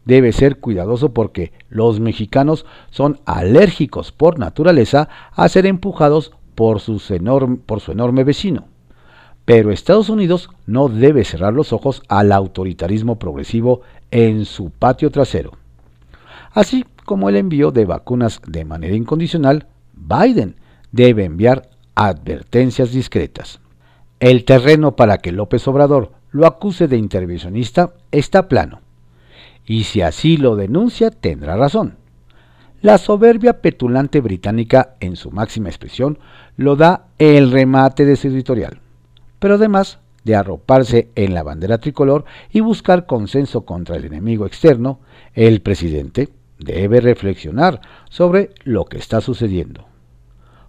Debe 0.05 0.33
ser 0.33 0.59
cuidadoso 0.59 1.13
porque 1.13 1.51
los 1.69 1.99
mexicanos 1.99 2.65
son 2.91 3.19
alérgicos 3.25 4.11
por 4.11 4.37
naturaleza 4.37 5.09
a 5.31 5.49
ser 5.49 5.65
empujados 5.65 6.31
por, 6.53 6.79
su 6.79 7.01
enorme 7.09 8.23
vecino. 8.23 8.65
Pero 9.45 9.71
Estados 9.71 10.09
Unidos 10.09 10.49
no 10.65 10.89
debe 10.89 11.23
cerrar 11.23 11.53
los 11.53 11.73
ojos 11.73 12.03
al 12.07 12.31
autoritarismo 12.31 13.17
progresivo 13.17 13.81
en 14.11 14.45
su 14.45 14.69
patio 14.69 15.09
trasero. 15.09 15.64
Así 16.55 16.83
como 17.05 17.29
el 17.29 17.35
envío 17.35 17.69
de 17.69 17.85
vacunas 17.85 18.41
de 18.47 18.65
manera 18.65 18.95
incondicional, 18.95 19.67
Biden 19.93 20.55
debe 20.91 21.25
enviar 21.25 21.69
advertencias 21.93 22.91
discretas. 22.91 23.59
El 24.19 24.43
terreno 24.43 24.95
para 24.95 25.19
que 25.19 25.31
López 25.31 25.67
Obrador 25.67 26.13
lo 26.31 26.47
acuse 26.47 26.87
de 26.87 26.97
intervencionista 26.97 27.93
está 28.11 28.47
plano. 28.47 28.81
Y 29.67 29.83
si 29.83 30.01
así 30.01 30.37
lo 30.37 30.55
denuncia, 30.55 31.11
tendrá 31.11 31.55
razón. 31.55 31.97
La 32.81 32.97
soberbia 32.97 33.61
petulante 33.61 34.19
británica, 34.19 34.95
en 34.99 35.15
su 35.15 35.29
máxima 35.29 35.69
expresión, 35.69 36.17
lo 36.57 36.75
da 36.75 37.09
el 37.19 37.51
remate 37.51 38.03
de 38.05 38.15
su 38.15 38.29
editorial 38.29 38.79
pero 39.45 39.55
además 39.55 39.99
de 40.23 40.35
arroparse 40.35 41.09
en 41.13 41.35
la 41.35 41.43
bandera 41.43 41.77
tricolor 41.77 42.25
y 42.51 42.61
buscar 42.61 43.05
consenso 43.05 43.63
contra 43.63 43.95
el 43.95 44.05
enemigo 44.05 44.47
externo, 44.47 44.99
el 45.35 45.61
presidente 45.61 46.29
debe 46.59 47.01
reflexionar 47.01 47.81
sobre 48.09 48.51
lo 48.63 48.85
que 48.85 48.97
está 48.97 49.21
sucediendo. 49.21 49.85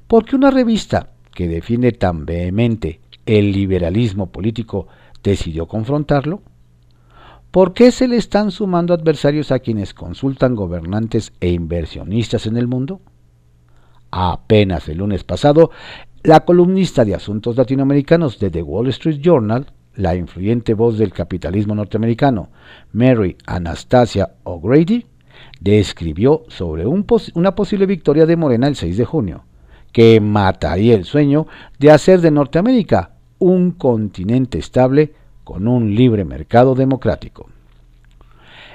¿Por 0.06 0.24
qué 0.24 0.36
una 0.36 0.50
revista 0.50 1.10
que 1.34 1.48
defiende 1.48 1.92
tan 1.92 2.26
vehemente 2.26 3.00
el 3.24 3.52
liberalismo 3.52 4.30
político 4.30 4.86
decidió 5.22 5.66
confrontarlo? 5.66 6.42
¿Por 7.50 7.72
qué 7.72 7.90
se 7.90 8.06
le 8.06 8.16
están 8.16 8.50
sumando 8.50 8.94
adversarios 8.94 9.50
a 9.50 9.60
quienes 9.60 9.94
consultan 9.94 10.54
gobernantes 10.54 11.32
e 11.40 11.50
inversionistas 11.50 12.46
en 12.46 12.56
el 12.56 12.66
mundo? 12.66 13.00
Apenas 14.10 14.88
el 14.88 14.98
lunes 14.98 15.24
pasado, 15.24 15.70
la 16.22 16.44
columnista 16.44 17.04
de 17.04 17.14
asuntos 17.14 17.56
latinoamericanos 17.56 18.38
de 18.38 18.50
The 18.50 18.62
Wall 18.62 18.88
Street 18.88 19.20
Journal, 19.20 19.66
la 19.94 20.14
influyente 20.14 20.74
voz 20.74 20.98
del 20.98 21.12
capitalismo 21.12 21.74
norteamericano, 21.74 22.50
Mary 22.92 23.36
Anastasia 23.46 24.34
O'Grady, 24.44 25.06
describió 25.60 26.44
sobre 26.48 26.86
una 26.86 27.54
posible 27.54 27.86
victoria 27.86 28.26
de 28.26 28.36
Morena 28.36 28.68
el 28.68 28.76
6 28.76 28.96
de 28.96 29.04
junio, 29.04 29.44
que 29.92 30.20
mataría 30.20 30.94
el 30.94 31.04
sueño 31.04 31.46
de 31.78 31.90
hacer 31.90 32.20
de 32.20 32.30
Norteamérica 32.30 33.12
un 33.38 33.72
continente 33.72 34.58
estable 34.58 35.14
con 35.44 35.68
un 35.68 35.94
libre 35.94 36.24
mercado 36.24 36.74
democrático. 36.74 37.48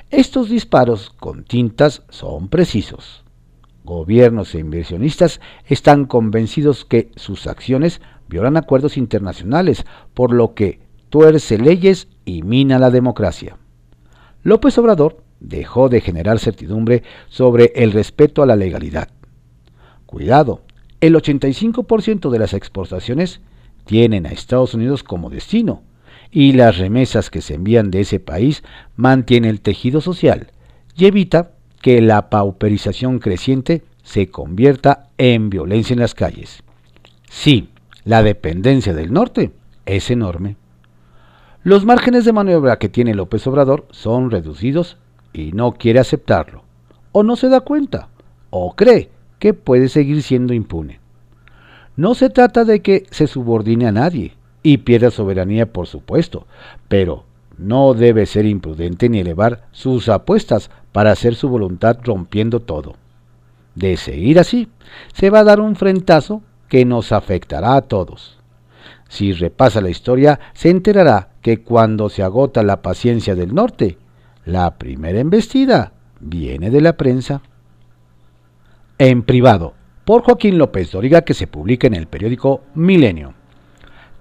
Estos 0.09 0.49
disparos 0.49 1.09
con 1.09 1.43
tintas 1.43 2.03
son 2.09 2.47
precisos 2.49 3.23
gobiernos 3.83 4.53
e 4.55 4.59
inversionistas 4.59 5.41
están 5.65 6.05
convencidos 6.05 6.85
que 6.85 7.11
sus 7.15 7.47
acciones 7.47 8.01
violan 8.29 8.57
acuerdos 8.57 8.97
internacionales, 8.97 9.85
por 10.13 10.33
lo 10.33 10.53
que 10.53 10.79
tuerce 11.09 11.57
leyes 11.57 12.07
y 12.23 12.43
mina 12.43 12.79
la 12.79 12.89
democracia. 12.89 13.57
López 14.43 14.77
Obrador 14.77 15.20
dejó 15.41 15.89
de 15.89 15.99
generar 15.99 16.39
certidumbre 16.39 17.03
sobre 17.27 17.73
el 17.75 17.91
respeto 17.91 18.41
a 18.41 18.45
la 18.45 18.55
legalidad. 18.55 19.09
Cuidado, 20.05 20.61
el 21.01 21.15
85% 21.15 22.29
de 22.29 22.39
las 22.39 22.53
exportaciones 22.53 23.41
tienen 23.85 24.25
a 24.25 24.29
Estados 24.29 24.73
Unidos 24.73 25.03
como 25.03 25.29
destino 25.29 25.81
y 26.31 26.53
las 26.53 26.77
remesas 26.77 27.29
que 27.29 27.41
se 27.41 27.55
envían 27.55 27.91
de 27.91 28.01
ese 28.01 28.19
país 28.19 28.63
mantienen 28.95 29.49
el 29.49 29.61
tejido 29.61 29.99
social 29.99 30.51
y 30.95 31.05
evita 31.05 31.51
que 31.81 32.01
la 32.01 32.29
pauperización 32.29 33.19
creciente 33.19 33.83
se 34.03 34.29
convierta 34.29 35.09
en 35.17 35.49
violencia 35.49 35.93
en 35.93 35.99
las 35.99 36.13
calles. 36.13 36.63
Sí, 37.29 37.69
la 38.03 38.23
dependencia 38.23 38.93
del 38.93 39.11
norte 39.11 39.51
es 39.85 40.11
enorme. 40.11 40.55
Los 41.63 41.85
márgenes 41.85 42.25
de 42.25 42.33
maniobra 42.33 42.77
que 42.77 42.89
tiene 42.89 43.13
López 43.13 43.45
Obrador 43.47 43.87
son 43.91 44.31
reducidos 44.31 44.97
y 45.33 45.51
no 45.51 45.73
quiere 45.73 45.99
aceptarlo, 45.99 46.63
o 47.11 47.23
no 47.23 47.35
se 47.35 47.49
da 47.49 47.61
cuenta, 47.61 48.09
o 48.49 48.75
cree 48.75 49.09
que 49.39 49.53
puede 49.53 49.89
seguir 49.89 50.21
siendo 50.23 50.53
impune. 50.53 50.99
No 51.95 52.15
se 52.15 52.29
trata 52.29 52.63
de 52.63 52.81
que 52.81 53.05
se 53.11 53.27
subordine 53.27 53.87
a 53.87 53.91
nadie 53.91 54.35
y 54.63 54.77
pierda 54.77 55.11
soberanía, 55.11 55.71
por 55.71 55.87
supuesto, 55.87 56.45
pero 56.87 57.25
no 57.57 57.93
debe 57.93 58.25
ser 58.25 58.45
imprudente 58.45 59.09
ni 59.09 59.19
elevar 59.19 59.63
sus 59.71 60.09
apuestas 60.09 60.69
para 60.91 61.11
hacer 61.11 61.35
su 61.35 61.49
voluntad 61.49 61.97
rompiendo 62.03 62.59
todo. 62.59 62.95
De 63.75 63.97
seguir 63.97 64.39
así, 64.39 64.67
se 65.13 65.29
va 65.29 65.39
a 65.39 65.43
dar 65.43 65.59
un 65.59 65.75
frentazo 65.75 66.41
que 66.67 66.85
nos 66.85 67.11
afectará 67.11 67.75
a 67.75 67.81
todos. 67.81 68.37
Si 69.09 69.33
repasa 69.33 69.81
la 69.81 69.89
historia, 69.89 70.39
se 70.53 70.69
enterará 70.69 71.29
que 71.41 71.61
cuando 71.61 72.09
se 72.09 72.23
agota 72.23 72.63
la 72.63 72.81
paciencia 72.81 73.35
del 73.35 73.53
norte, 73.53 73.97
la 74.45 74.77
primera 74.77 75.19
embestida 75.19 75.93
viene 76.19 76.69
de 76.69 76.81
la 76.81 76.97
prensa. 76.97 77.41
En 78.97 79.23
privado, 79.23 79.73
por 80.05 80.23
Joaquín 80.23 80.57
López 80.57 80.91
Doriga, 80.91 81.21
que 81.21 81.33
se 81.33 81.47
publica 81.47 81.87
en 81.87 81.93
el 81.93 82.07
periódico 82.07 82.61
Milenio. 82.75 83.33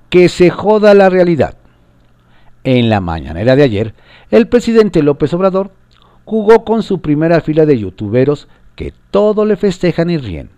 Que 0.09 0.29
se 0.29 0.51
joda 0.51 0.95
la 0.95 1.09
realidad. 1.09 1.57
En 2.65 2.91
la 2.91 3.01
mañanera 3.01 3.57
de 3.57 3.63
ayer, 3.63 3.95
el 4.31 4.49
presidente 4.49 5.03
López 5.03 5.33
Obrador 5.33 5.73
jugó 6.25 6.65
con 6.65 6.83
su 6.83 7.01
primera 7.01 7.41
fila 7.41 7.65
de 7.65 7.79
youtuberos 7.79 8.49
que 8.77 8.93
todo 9.11 9.45
le 9.45 9.57
festejan 9.57 10.11
y 10.11 10.19
ríen, 10.19 10.51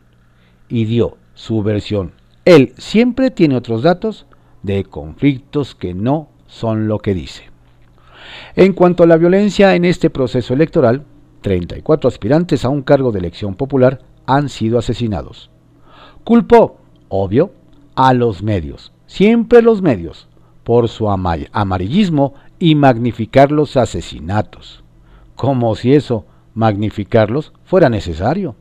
y 0.69 0.85
dio 0.85 1.17
su 1.35 1.63
versión. 1.63 2.13
Él 2.45 2.73
siempre 2.77 3.31
tiene 3.31 3.57
otros 3.57 3.83
datos 3.83 4.27
de 4.63 4.85
conflictos 4.85 5.75
que 5.75 5.95
no 5.95 6.29
son 6.47 6.89
lo 6.89 6.99
que 6.99 7.15
dice. 7.15 7.52
En 8.57 8.73
cuanto 8.73 9.03
a 9.03 9.07
la 9.07 9.17
violencia 9.17 9.75
en 9.75 9.85
este 9.85 10.11
proceso 10.11 10.55
electoral, 10.55 11.05
34 11.41 12.09
aspirantes 12.09 12.65
a 12.65 12.69
un 12.69 12.83
cargo 12.83 13.13
de 13.13 13.19
elección 13.19 13.55
popular 13.55 14.01
han 14.27 14.49
sido 14.49 14.79
asesinados. 14.79 15.51
Culpó, 16.25 16.79
obvio, 17.09 17.53
a 17.95 18.15
los 18.15 18.43
medios, 18.43 18.93
siempre 19.07 19.63
los 19.63 19.83
medios, 19.83 20.29
por 20.65 20.89
su 20.89 21.11
amarillismo 21.11 22.35
y 22.59 22.77
magnificar 22.77 23.51
los 23.51 23.77
asesinatos 23.77 24.83
como 25.43 25.75
si 25.75 25.93
eso, 25.93 26.25
magnificarlos, 26.55 27.53
fuera 27.65 27.89
necesario. 27.89 28.55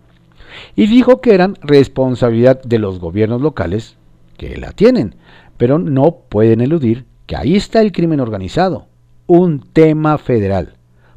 Y 0.75 0.87
dijo 0.87 1.21
que 1.21 1.35
eran 1.35 1.55
responsabilidad 1.61 2.61
de 2.63 2.79
los 2.79 2.99
gobiernos 2.99 3.39
locales, 3.39 3.97
que 4.35 4.57
la 4.57 4.71
tienen, 4.71 5.15
pero 5.57 5.77
no 5.77 6.23
pueden 6.27 6.59
eludir 6.59 7.05
que 7.27 7.35
ahí 7.35 7.55
está 7.55 7.81
el 7.81 7.91
crimen 7.91 8.19
organizado, 8.19 8.87
un 9.27 9.61
tema 9.73 10.17
federal, 10.17 10.73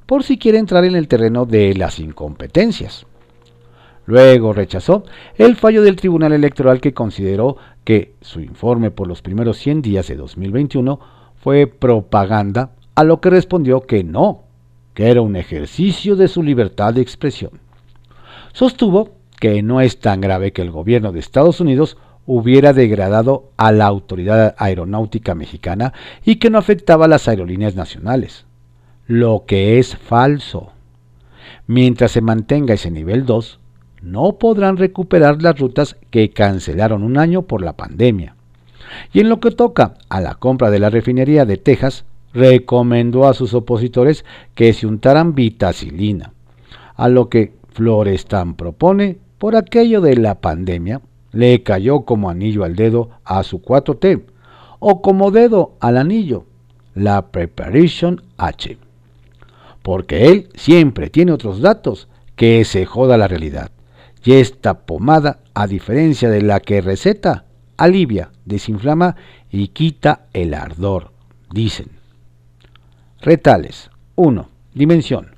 por 0.06 0.22
si 0.22 0.38
quiere 0.38 0.58
entrar 0.58 0.84
en 0.84 0.94
el 0.94 1.08
terreno 1.08 1.46
de 1.46 1.74
las 1.74 1.98
incompetencias. 1.98 3.06
Luego 4.06 4.52
rechazó 4.52 5.04
el 5.36 5.56
fallo 5.56 5.82
del 5.82 5.96
Tribunal 5.96 6.32
Electoral 6.32 6.80
que 6.80 6.92
consideró 6.92 7.56
que 7.84 8.14
su 8.20 8.40
informe 8.40 8.90
por 8.90 9.08
los 9.08 9.22
primeros 9.22 9.56
100 9.58 9.82
días 9.82 10.08
de 10.08 10.16
2021 10.16 11.00
fue 11.36 11.66
propaganda, 11.66 12.72
a 12.94 13.04
lo 13.04 13.20
que 13.20 13.30
respondió 13.30 13.82
que 13.82 14.04
no, 14.04 14.44
que 14.94 15.10
era 15.10 15.20
un 15.20 15.36
ejercicio 15.36 16.16
de 16.16 16.28
su 16.28 16.42
libertad 16.42 16.94
de 16.94 17.00
expresión. 17.00 17.60
Sostuvo 18.52 19.10
que 19.40 19.62
no 19.62 19.80
es 19.80 19.98
tan 19.98 20.20
grave 20.20 20.52
que 20.52 20.62
el 20.62 20.70
gobierno 20.70 21.12
de 21.12 21.20
Estados 21.20 21.60
Unidos 21.60 21.96
hubiera 22.26 22.72
degradado 22.72 23.50
a 23.56 23.72
la 23.72 23.86
Autoridad 23.86 24.54
Aeronáutica 24.58 25.34
Mexicana 25.34 25.92
y 26.24 26.36
que 26.36 26.50
no 26.50 26.58
afectaba 26.58 27.04
a 27.04 27.08
las 27.08 27.28
aerolíneas 27.28 27.74
nacionales. 27.74 28.46
Lo 29.06 29.44
que 29.46 29.78
es 29.78 29.96
falso. 29.96 30.72
Mientras 31.66 32.12
se 32.12 32.20
mantenga 32.20 32.74
ese 32.74 32.90
nivel 32.90 33.26
2, 33.26 33.60
no 34.02 34.38
podrán 34.38 34.76
recuperar 34.76 35.42
las 35.42 35.58
rutas 35.58 35.96
que 36.10 36.30
cancelaron 36.30 37.02
un 37.02 37.18
año 37.18 37.42
por 37.42 37.62
la 37.62 37.74
pandemia. 37.74 38.36
Y 39.12 39.20
en 39.20 39.28
lo 39.28 39.40
que 39.40 39.50
toca 39.50 39.94
a 40.08 40.20
la 40.20 40.34
compra 40.34 40.70
de 40.70 40.78
la 40.78 40.90
refinería 40.90 41.44
de 41.44 41.56
Texas, 41.56 42.04
recomendó 42.32 43.26
a 43.26 43.34
sus 43.34 43.54
opositores 43.54 44.24
que 44.54 44.72
se 44.72 44.86
untaran 44.86 45.34
vitacilina, 45.34 46.32
a 46.96 47.08
lo 47.08 47.28
que 47.28 47.54
Florestan 47.72 48.54
propone, 48.54 49.18
por 49.38 49.56
aquello 49.56 50.00
de 50.00 50.16
la 50.16 50.40
pandemia, 50.40 51.00
le 51.34 51.62
cayó 51.62 52.02
como 52.02 52.30
anillo 52.30 52.64
al 52.64 52.76
dedo 52.76 53.10
a 53.24 53.42
su 53.42 53.60
4T, 53.60 54.22
o 54.78 55.02
como 55.02 55.30
dedo 55.30 55.76
al 55.80 55.96
anillo, 55.96 56.44
la 56.94 57.30
Preparation 57.30 58.22
H. 58.36 58.78
Porque 59.82 60.26
él 60.28 60.48
siempre 60.54 61.10
tiene 61.10 61.32
otros 61.32 61.60
datos 61.60 62.08
que 62.36 62.64
se 62.64 62.86
joda 62.86 63.16
la 63.16 63.28
realidad. 63.28 63.70
Y 64.24 64.34
esta 64.34 64.86
pomada, 64.86 65.40
a 65.52 65.66
diferencia 65.66 66.30
de 66.30 66.40
la 66.40 66.60
que 66.60 66.80
receta, 66.80 67.44
alivia, 67.76 68.30
desinflama 68.44 69.16
y 69.50 69.68
quita 69.68 70.26
el 70.32 70.54
ardor, 70.54 71.12
dicen. 71.50 71.88
Retales. 73.20 73.90
1. 74.16 74.48
Dimensión. 74.72 75.34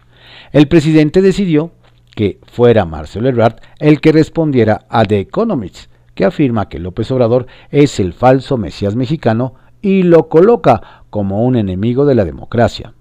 El 0.53 0.69
presidente 0.69 1.23
decidió 1.23 1.73
que 2.17 2.41
fuera 2.51 2.87
Marcelo 2.87 3.29
Ebrard 3.29 3.61
el 3.79 4.01
que 4.01 4.11
respondiera 4.11 4.87
a 4.89 5.05
The 5.05 5.21
Economist, 5.21 5.91
que 6.15 6.25
afirma 6.25 6.69
que 6.69 6.81
López 6.81 7.11
Obrador 7.11 7.47
es 7.71 8.01
el 8.01 8.15
falso 8.15 8.57
Mesías 8.57 8.97
mexicano 8.97 9.55
y 9.83 10.03
lo 10.03 10.29
coloca 10.29 11.05
como 11.11 11.45
un 11.45 11.57
enemigo 11.57 12.07
de 12.07 12.15
la 12.15 12.25
democracia. 12.25 12.95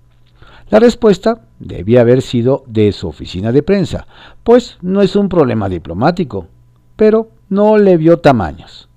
La 0.70 0.80
respuesta 0.80 1.48
debía 1.60 2.02
haber 2.02 2.22
sido 2.22 2.66
de 2.68 2.92
su 2.92 3.08
oficina 3.08 3.54
de 3.54 3.64
prensa, 3.64 4.06
pues 4.44 4.78
no 4.82 5.02
es 5.02 5.16
un 5.16 5.30
problema 5.30 5.70
diplomático, 5.70 6.48
pero 6.98 7.30
no 7.48 7.78
le 7.78 7.96
vio 7.96 8.20
tamaños. 8.20 8.90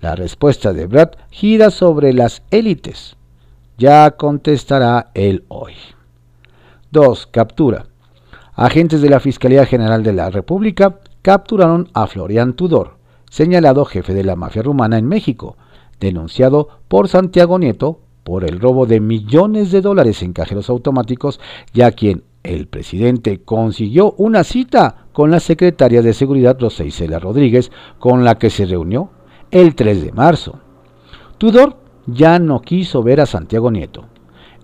La 0.00 0.16
respuesta 0.16 0.72
de 0.72 0.86
Brad 0.86 1.10
gira 1.30 1.70
sobre 1.70 2.12
las 2.12 2.42
élites. 2.50 3.16
Ya 3.78 4.10
contestará 4.12 5.12
él 5.14 5.44
hoy. 5.48 5.74
2. 6.90 7.28
Captura. 7.28 7.89
Agentes 8.60 9.00
de 9.00 9.08
la 9.08 9.20
Fiscalía 9.20 9.64
General 9.64 10.02
de 10.02 10.12
la 10.12 10.28
República 10.28 10.98
capturaron 11.22 11.88
a 11.94 12.06
Florian 12.06 12.52
Tudor, 12.52 12.98
señalado 13.30 13.86
jefe 13.86 14.12
de 14.12 14.22
la 14.22 14.36
mafia 14.36 14.60
rumana 14.60 14.98
en 14.98 15.06
México, 15.06 15.56
denunciado 15.98 16.68
por 16.86 17.08
Santiago 17.08 17.58
Nieto 17.58 18.00
por 18.22 18.44
el 18.44 18.60
robo 18.60 18.84
de 18.84 19.00
millones 19.00 19.72
de 19.72 19.80
dólares 19.80 20.22
en 20.22 20.34
cajeros 20.34 20.68
automáticos, 20.68 21.40
ya 21.72 21.90
quien 21.92 22.22
el 22.42 22.66
presidente 22.66 23.40
consiguió 23.40 24.12
una 24.18 24.44
cita 24.44 25.06
con 25.14 25.30
la 25.30 25.40
secretaria 25.40 26.02
de 26.02 26.12
Seguridad 26.12 26.60
Rosa 26.60 26.84
Isela 26.84 27.18
Rodríguez, 27.18 27.72
con 27.98 28.24
la 28.24 28.34
que 28.34 28.50
se 28.50 28.66
reunió 28.66 29.08
el 29.50 29.74
3 29.74 30.04
de 30.04 30.12
marzo. 30.12 30.58
Tudor 31.38 31.78
ya 32.04 32.38
no 32.38 32.60
quiso 32.60 33.02
ver 33.02 33.22
a 33.22 33.26
Santiago 33.26 33.70
Nieto. 33.70 34.04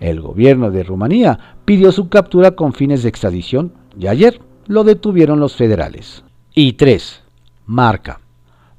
El 0.01 0.21
gobierno 0.21 0.71
de 0.71 0.83
Rumanía 0.83 1.57
pidió 1.65 1.93
su 1.93 2.11
captura 2.11 2.51
con 2.51 2.75
fines 2.75 3.03
de 3.03 3.09
extradición 3.09 3.73
y 3.99 4.07
ayer 4.07 4.41
lo 4.67 4.85
detuvieron 4.85 5.41
los 5.41 5.57
federales. 5.57 6.25
Y 6.55 6.75
3. 6.75 7.23
Marca. 7.67 8.21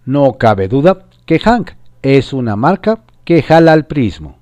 No 0.05 0.33
cabe 0.33 0.67
duda 0.67 1.05
que 1.25 1.39
Hank 1.39 1.71
es 2.01 2.33
una 2.33 2.55
marca 2.55 3.01
que 3.25 3.41
jala 3.41 3.73
al 3.73 3.85
prismo. 3.87 4.37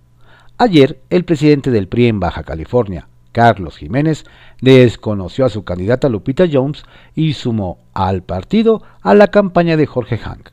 Ayer, 0.57 1.01
el 1.09 1.25
presidente 1.25 1.71
del 1.71 1.87
PRI 1.87 2.07
en 2.07 2.19
Baja 2.19 2.43
California, 2.43 3.07
Carlos 3.31 3.77
Jiménez, 3.77 4.25
desconoció 4.61 5.45
a 5.45 5.49
su 5.49 5.63
candidata 5.63 6.07
Lupita 6.07 6.45
Jones 6.51 6.83
y 7.15 7.33
sumó 7.33 7.79
al 7.93 8.21
partido 8.21 8.83
a 9.01 9.15
la 9.15 9.27
campaña 9.27 9.75
de 9.75 9.85
Jorge 9.85 10.17
Hank. 10.17 10.49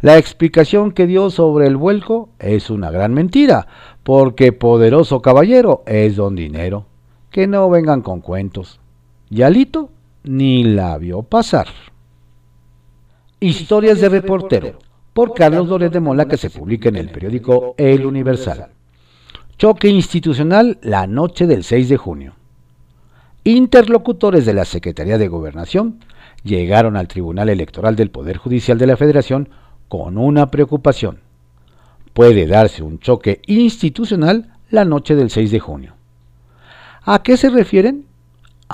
La 0.00 0.18
explicación 0.18 0.92
que 0.92 1.06
dio 1.06 1.30
sobre 1.30 1.66
el 1.66 1.76
vuelco 1.76 2.28
es 2.38 2.70
una 2.70 2.90
gran 2.90 3.14
mentira, 3.14 3.66
porque 4.02 4.52
poderoso 4.52 5.22
caballero 5.22 5.82
es 5.86 6.16
don 6.16 6.36
dinero. 6.36 6.86
Que 7.30 7.46
no 7.46 7.70
vengan 7.70 8.02
con 8.02 8.20
cuentos. 8.20 8.81
Y 9.32 9.40
Alito 9.40 9.88
ni 10.24 10.62
la 10.62 10.98
vio 10.98 11.22
pasar. 11.22 11.66
Historias 13.40 13.98
de 13.98 14.10
reportero, 14.10 14.78
por 15.14 15.32
Carlos 15.32 15.68
Loret 15.68 15.90
de 15.90 16.00
Mola, 16.00 16.28
que 16.28 16.36
se 16.36 16.50
publica 16.50 16.90
en 16.90 16.96
el 16.96 17.08
periódico 17.08 17.74
El 17.78 18.04
Universal. 18.04 18.68
Choque 19.56 19.88
institucional 19.88 20.78
la 20.82 21.06
noche 21.06 21.46
del 21.46 21.64
6 21.64 21.88
de 21.88 21.96
junio. 21.96 22.34
Interlocutores 23.44 24.44
de 24.44 24.52
la 24.52 24.66
Secretaría 24.66 25.16
de 25.16 25.28
Gobernación 25.28 26.00
llegaron 26.44 26.98
al 26.98 27.08
Tribunal 27.08 27.48
Electoral 27.48 27.96
del 27.96 28.10
Poder 28.10 28.36
Judicial 28.36 28.76
de 28.76 28.86
la 28.86 28.98
Federación 28.98 29.48
con 29.88 30.18
una 30.18 30.50
preocupación. 30.50 31.20
Puede 32.12 32.46
darse 32.46 32.82
un 32.82 32.98
choque 32.98 33.40
institucional 33.46 34.52
la 34.68 34.84
noche 34.84 35.14
del 35.14 35.30
6 35.30 35.50
de 35.52 35.60
junio. 35.60 35.94
¿A 37.04 37.22
qué 37.22 37.38
se 37.38 37.48
refieren? 37.48 38.11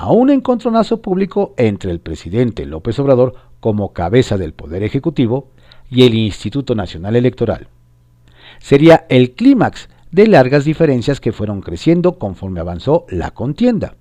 A 0.01 0.13
un 0.13 0.29
encontronazo 0.29 1.01
público 1.01 1.53
entre 1.57 1.91
el 1.91 1.99
presidente 1.99 2.65
López 2.65 2.97
Obrador 2.99 3.35
como 3.59 3.91
cabeza 3.91 4.37
del 4.37 4.53
Poder 4.53 4.81
Ejecutivo 4.81 5.49
y 5.89 6.05
el 6.05 6.15
Instituto 6.15 6.73
Nacional 6.73 7.17
Electoral. 7.17 7.67
Sería 8.59 9.05
el 9.09 9.31
clímax 9.31 9.89
de 10.09 10.27
largas 10.27 10.63
diferencias 10.63 11.19
que 11.19 11.33
fueron 11.33 11.59
creciendo 11.59 12.17
conforme 12.17 12.61
avanzó 12.61 13.07
la 13.09 13.31
contienda. 13.31 13.95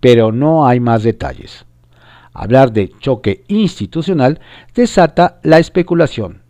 Pero 0.00 0.32
no 0.32 0.66
hay 0.66 0.80
más 0.80 1.04
detalles. 1.04 1.66
Hablar 2.32 2.72
de 2.72 2.90
choque 2.98 3.44
institucional 3.46 4.40
desata 4.74 5.38
la 5.44 5.60
especulación. 5.60 6.42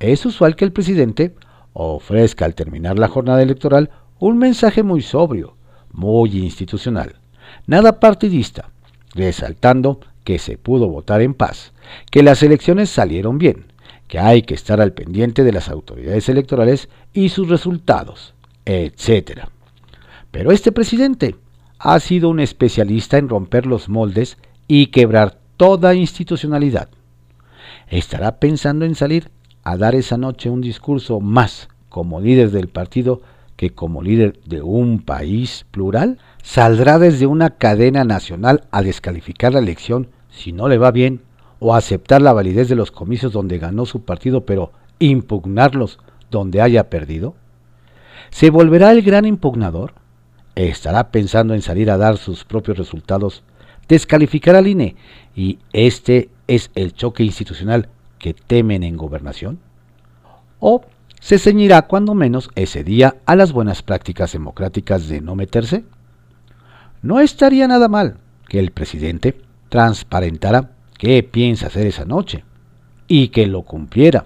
Es 0.00 0.26
usual 0.26 0.56
que 0.56 0.64
el 0.64 0.72
presidente 0.72 1.36
ofrezca 1.72 2.44
al 2.44 2.56
terminar 2.56 2.98
la 2.98 3.06
jornada 3.06 3.40
electoral 3.40 3.90
un 4.18 4.36
mensaje 4.36 4.82
muy 4.82 5.00
sobrio, 5.00 5.56
muy 5.92 6.36
institucional, 6.38 7.20
nada 7.66 8.00
partidista, 8.00 8.70
resaltando 9.14 10.00
que 10.24 10.38
se 10.38 10.58
pudo 10.58 10.88
votar 10.88 11.20
en 11.20 11.34
paz, 11.34 11.72
que 12.10 12.22
las 12.22 12.42
elecciones 12.42 12.90
salieron 12.90 13.38
bien, 13.38 13.66
que 14.08 14.18
hay 14.18 14.42
que 14.42 14.54
estar 14.54 14.80
al 14.80 14.92
pendiente 14.92 15.44
de 15.44 15.52
las 15.52 15.68
autoridades 15.68 16.28
electorales 16.28 16.88
y 17.12 17.28
sus 17.28 17.48
resultados, 17.48 18.34
etc. 18.64 19.48
Pero 20.30 20.50
este 20.52 20.72
presidente 20.72 21.36
ha 21.78 22.00
sido 22.00 22.30
un 22.30 22.40
especialista 22.40 23.18
en 23.18 23.28
romper 23.28 23.66
los 23.66 23.88
moldes 23.88 24.38
y 24.66 24.86
quebrar 24.86 25.38
toda 25.56 25.94
institucionalidad. 25.94 26.88
¿Estará 27.88 28.38
pensando 28.38 28.84
en 28.84 28.94
salir 28.94 29.30
a 29.62 29.76
dar 29.76 29.94
esa 29.94 30.16
noche 30.16 30.50
un 30.50 30.60
discurso 30.60 31.20
más 31.20 31.68
como 31.88 32.20
líder 32.20 32.50
del 32.50 32.68
partido 32.68 33.22
que 33.56 33.70
como 33.70 34.02
líder 34.02 34.40
de 34.46 34.62
un 34.62 35.00
país 35.00 35.66
plural? 35.70 36.18
¿Saldrá 36.44 36.98
desde 36.98 37.26
una 37.26 37.56
cadena 37.56 38.04
nacional 38.04 38.64
a 38.70 38.82
descalificar 38.82 39.54
la 39.54 39.60
elección 39.60 40.10
si 40.28 40.52
no 40.52 40.68
le 40.68 40.76
va 40.76 40.90
bien 40.90 41.22
o 41.58 41.74
aceptar 41.74 42.20
la 42.20 42.34
validez 42.34 42.68
de 42.68 42.74
los 42.74 42.90
comicios 42.90 43.32
donde 43.32 43.58
ganó 43.58 43.86
su 43.86 44.02
partido, 44.04 44.44
pero 44.44 44.70
impugnarlos 44.98 45.98
donde 46.30 46.60
haya 46.60 46.90
perdido? 46.90 47.34
¿Se 48.28 48.50
volverá 48.50 48.92
el 48.92 49.00
gran 49.00 49.24
impugnador? 49.24 49.94
¿Estará 50.54 51.10
pensando 51.10 51.54
en 51.54 51.62
salir 51.62 51.90
a 51.90 51.96
dar 51.96 52.18
sus 52.18 52.44
propios 52.44 52.76
resultados, 52.76 53.42
descalificar 53.88 54.54
al 54.54 54.66
INE 54.66 54.96
y 55.34 55.58
este 55.72 56.28
es 56.46 56.70
el 56.74 56.92
choque 56.92 57.24
institucional 57.24 57.88
que 58.18 58.34
temen 58.34 58.82
en 58.82 58.98
gobernación? 58.98 59.60
¿O 60.60 60.82
se 61.20 61.38
ceñirá 61.38 61.86
cuando 61.86 62.14
menos 62.14 62.50
ese 62.54 62.84
día 62.84 63.16
a 63.24 63.34
las 63.34 63.52
buenas 63.52 63.82
prácticas 63.82 64.32
democráticas 64.32 65.08
de 65.08 65.22
no 65.22 65.34
meterse? 65.36 65.84
No 67.04 67.20
estaría 67.20 67.68
nada 67.68 67.86
mal 67.88 68.16
que 68.48 68.58
el 68.58 68.70
presidente 68.70 69.38
transparentara 69.68 70.70
qué 70.96 71.22
piensa 71.22 71.66
hacer 71.66 71.86
esa 71.86 72.06
noche 72.06 72.44
y 73.06 73.28
que 73.28 73.46
lo 73.46 73.60
cumpliera. 73.60 74.24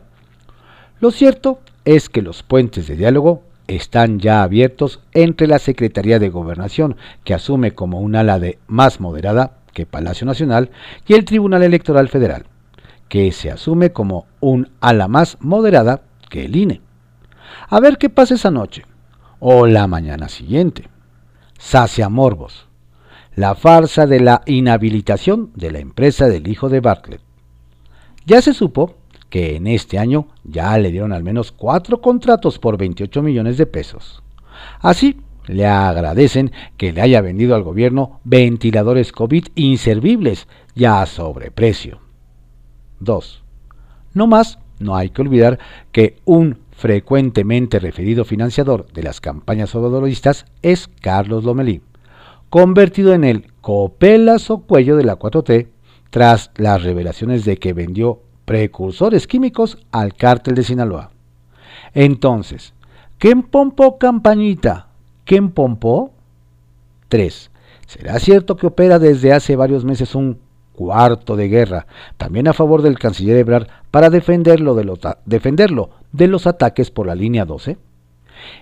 Lo 1.01 1.11
cierto 1.11 1.59
es 1.85 2.09
que 2.09 2.23
los 2.23 2.45
puentes 2.45 2.87
de 2.87 2.95
diálogo 2.95 3.43
están 3.67 4.21
ya 4.21 4.45
abiertos 4.45 5.01
entre 5.12 5.49
la 5.49 5.59
Secretaría 5.59 6.21
de 6.21 6.29
Gobernación, 6.29 6.95
que 7.25 7.35
asume 7.35 7.73
como 7.73 7.99
un 8.01 8.14
ala 8.14 8.41
más 8.69 9.01
moderada 9.01 9.57
que 9.73 9.85
Palacio 9.85 10.25
Nacional, 10.25 10.71
y 11.05 11.14
el 11.14 11.25
Tribunal 11.25 11.64
Electoral 11.64 12.09
Federal, 12.09 12.45
que 13.09 13.33
se 13.33 13.51
asume 13.51 13.91
como 13.91 14.27
un 14.38 14.71
ala 14.81 15.09
más 15.09 15.37
moderada 15.41 16.03
que 16.31 16.45
el 16.45 16.55
INE. 16.55 16.81
A 17.71 17.81
ver 17.81 17.99
qué 17.99 18.09
pasa 18.09 18.37
esa 18.37 18.53
noche, 18.53 18.85
o 19.41 19.67
la 19.67 19.88
mañana 19.88 20.29
siguiente. 20.29 20.88
Sacia 21.59 22.09
Morbos. 22.09 22.67
La 23.38 23.55
farsa 23.55 24.09
de 24.09 24.18
la 24.18 24.42
inhabilitación 24.46 25.53
de 25.55 25.70
la 25.70 25.79
empresa 25.79 26.27
del 26.27 26.48
hijo 26.48 26.68
de 26.68 26.81
Bartlett. 26.81 27.20
Ya 28.27 28.42
se 28.42 28.53
supo 28.53 28.96
que 29.31 29.55
en 29.55 29.68
este 29.68 29.96
año 29.96 30.27
ya 30.42 30.77
le 30.77 30.90
dieron 30.90 31.12
al 31.12 31.22
menos 31.22 31.53
cuatro 31.53 32.01
contratos 32.01 32.59
por 32.59 32.77
28 32.77 33.22
millones 33.22 33.57
de 33.57 33.66
pesos. 33.66 34.24
Así, 34.81 35.20
le 35.46 35.66
agradecen 35.66 36.51
que 36.77 36.92
le 36.92 37.01
haya 37.01 37.20
vendido 37.20 37.55
al 37.55 37.62
gobierno 37.62 38.18
ventiladores 38.24 39.12
COVID 39.12 39.46
inservibles 39.55 40.48
ya 40.74 41.01
a 41.01 41.07
sobreprecio. 41.07 42.01
2. 42.98 43.44
No 44.14 44.27
más, 44.27 44.59
no 44.81 44.96
hay 44.96 45.11
que 45.11 45.22
olvidar 45.22 45.61
que 45.92 46.16
un 46.24 46.59
frecuentemente 46.72 47.79
referido 47.79 48.24
financiador 48.24 48.90
de 48.92 49.05
las 49.05 49.20
campañas 49.20 49.77
obradoristas 49.77 50.44
es 50.62 50.88
Carlos 51.01 51.44
Lomelí, 51.44 51.83
convertido 52.51 53.13
en 53.13 53.25
el 53.25 53.53
copelazo 53.61 54.59
cuello 54.59 54.97
de 54.97 55.05
la 55.05 55.19
4T 55.19 55.69
tras 56.11 56.51
las 56.57 56.83
revelaciones 56.83 57.45
de 57.45 57.59
que 57.59 57.73
vendió 57.73 58.23
precursores 58.45 59.27
químicos 59.27 59.79
al 59.93 60.15
cártel 60.15 60.55
de 60.55 60.63
Sinaloa. 60.63 61.11
Entonces, 61.93 62.73
¿quién 63.19 63.43
pompó 63.43 63.99
campañita? 63.99 64.89
¿Quién 65.25 65.51
pompó? 65.51 66.13
3. 67.09 67.51
¿Será 67.87 68.19
cierto 68.19 68.57
que 68.57 68.67
opera 68.67 68.99
desde 68.99 69.33
hace 69.33 69.57
varios 69.57 69.85
meses 69.85 70.15
un 70.15 70.39
cuarto 70.75 71.37
de 71.37 71.49
guerra, 71.49 71.87
también 72.17 72.49
a 72.49 72.53
favor 72.53 72.83
del 72.83 72.99
canciller 72.99 73.37
Ebrard, 73.37 73.67
para 73.91 74.11
defenderlo 74.11 74.75
de, 74.75 74.85
los, 74.85 75.01
defenderlo 75.25 75.91
de 76.13 76.29
los 76.29 76.47
ataques 76.47 76.91
por 76.91 77.07
la 77.07 77.15
línea 77.15 77.45
12? 77.45 77.77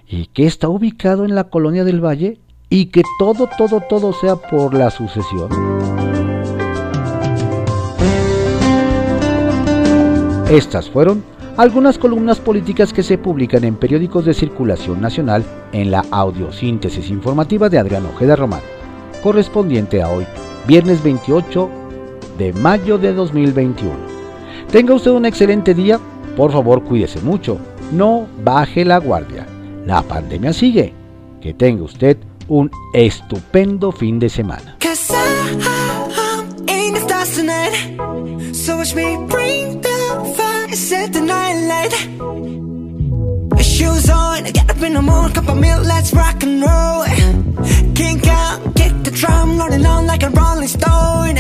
¿Y 0.09 0.27
que 0.27 0.47
está 0.47 0.69
ubicado 0.69 1.25
en 1.25 1.35
la 1.35 1.45
colonia 1.45 1.85
del 1.85 2.05
Valle? 2.05 2.39
¿Y 2.69 2.87
que 2.87 3.03
todo, 3.19 3.49
todo, 3.57 3.81
todo 3.81 4.13
sea 4.13 4.35
por 4.35 4.75
la 4.75 4.91
sucesión? 4.91 5.49
Estas 10.51 10.91
fueron 10.91 11.23
algunas 11.57 11.97
columnas 11.97 12.41
políticas 12.41 12.93
que 12.93 13.05
se 13.05 13.19
publican 13.19 13.63
en 13.63 13.77
periódicos 13.77 14.25
de 14.25 14.35
circulación 14.35 15.01
nacional 15.01 15.45
en 15.73 15.93
la 15.93 16.05
audiosíntesis 16.11 17.09
informativa 17.09 17.69
de 17.69 17.79
Adrián 17.79 18.05
Ojeda 18.07 18.35
Román, 18.35 18.61
correspondiente 19.23 20.03
a 20.03 20.09
hoy, 20.09 20.27
viernes 20.67 21.03
28 21.05 21.71
de 22.37 22.53
mayo 22.53 22.99
de 22.99 23.13
2021. 23.13 23.95
Tenga 24.73 24.95
usted 24.95 25.13
un 25.13 25.25
excelente 25.25 25.73
día, 25.73 26.01
por 26.37 26.51
favor 26.51 26.83
cuídese 26.83 27.21
mucho, 27.21 27.59
no 27.93 28.27
baje 28.43 28.85
la 28.85 28.99
guardia, 28.99 29.47
la 29.87 30.03
pandemia 30.03 30.53
sigue, 30.53 30.93
que 31.41 31.55
tenga 31.55 31.85
usted 31.85 32.19
un 32.49 32.71
estupendo 32.93 33.93
fin 33.93 34.19
de 34.19 34.29
semana. 34.29 34.77
Shoes 43.77 44.09
on, 44.09 44.45
get 44.45 44.71
up 44.71 44.83
in 44.83 44.95
the 44.95 45.03
morning, 45.03 45.35
cup 45.35 45.49
of 45.49 45.59
milk, 45.59 45.85
let's 45.85 46.13
rock 46.15 46.43
and 46.43 46.63
roll. 46.63 47.05
Kink 47.95 48.27
out, 48.27 48.75
get 48.75 49.05
the 49.05 49.11
drum, 49.11 49.59
rolling 49.59 49.85
on 49.85 50.07
like 50.07 50.23
a 50.23 50.31
rolling 50.31 50.69
stone. 50.69 51.37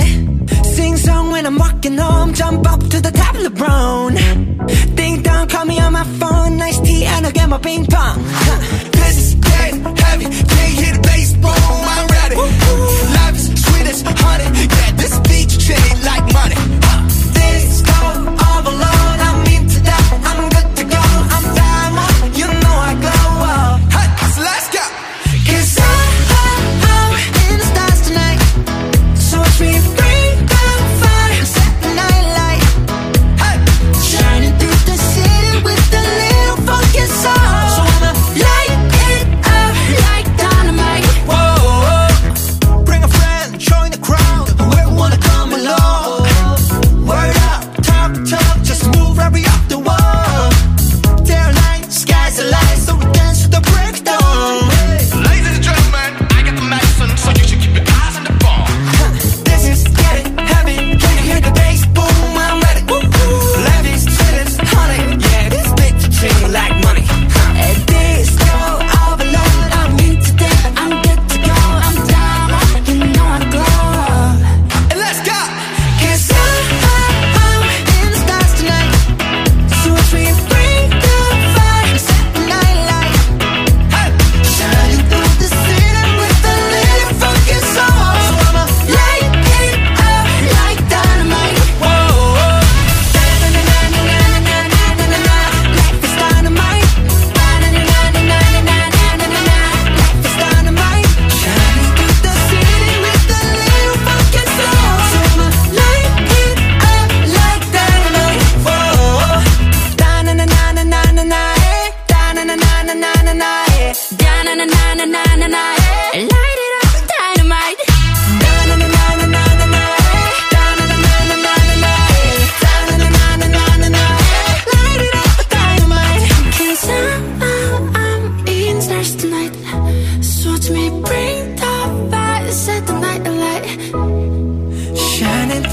Sing 0.64 0.96
song 0.96 1.30
when 1.30 1.46
I'm 1.46 1.56
walking 1.56 1.96
home, 1.96 2.34
jump 2.34 2.66
up 2.70 2.80
to 2.80 3.00
the 3.00 3.10
top 3.10 3.34
of 3.36 3.42
Ding 4.96 5.22
dong, 5.22 5.48
call 5.48 5.64
me 5.64 5.78
on 5.80 5.92
my 5.92 6.04
phone, 6.18 6.58
nice 6.58 6.78
tea 6.80 7.04
and 7.04 7.24
I'll 7.24 7.32
get 7.32 7.48
my 7.48 7.58
ping 7.58 7.86
pong. 7.86 8.22
This 8.92 9.16
is 9.18 9.34
heavy, 9.44 10.55
fall. 11.46 11.85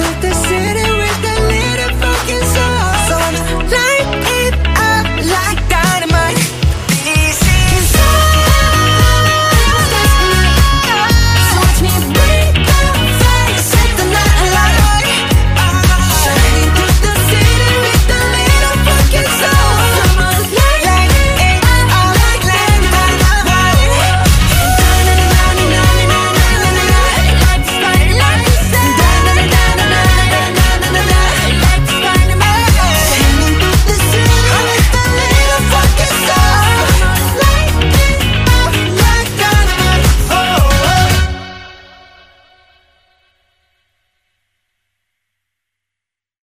Suéltate 0.03 0.32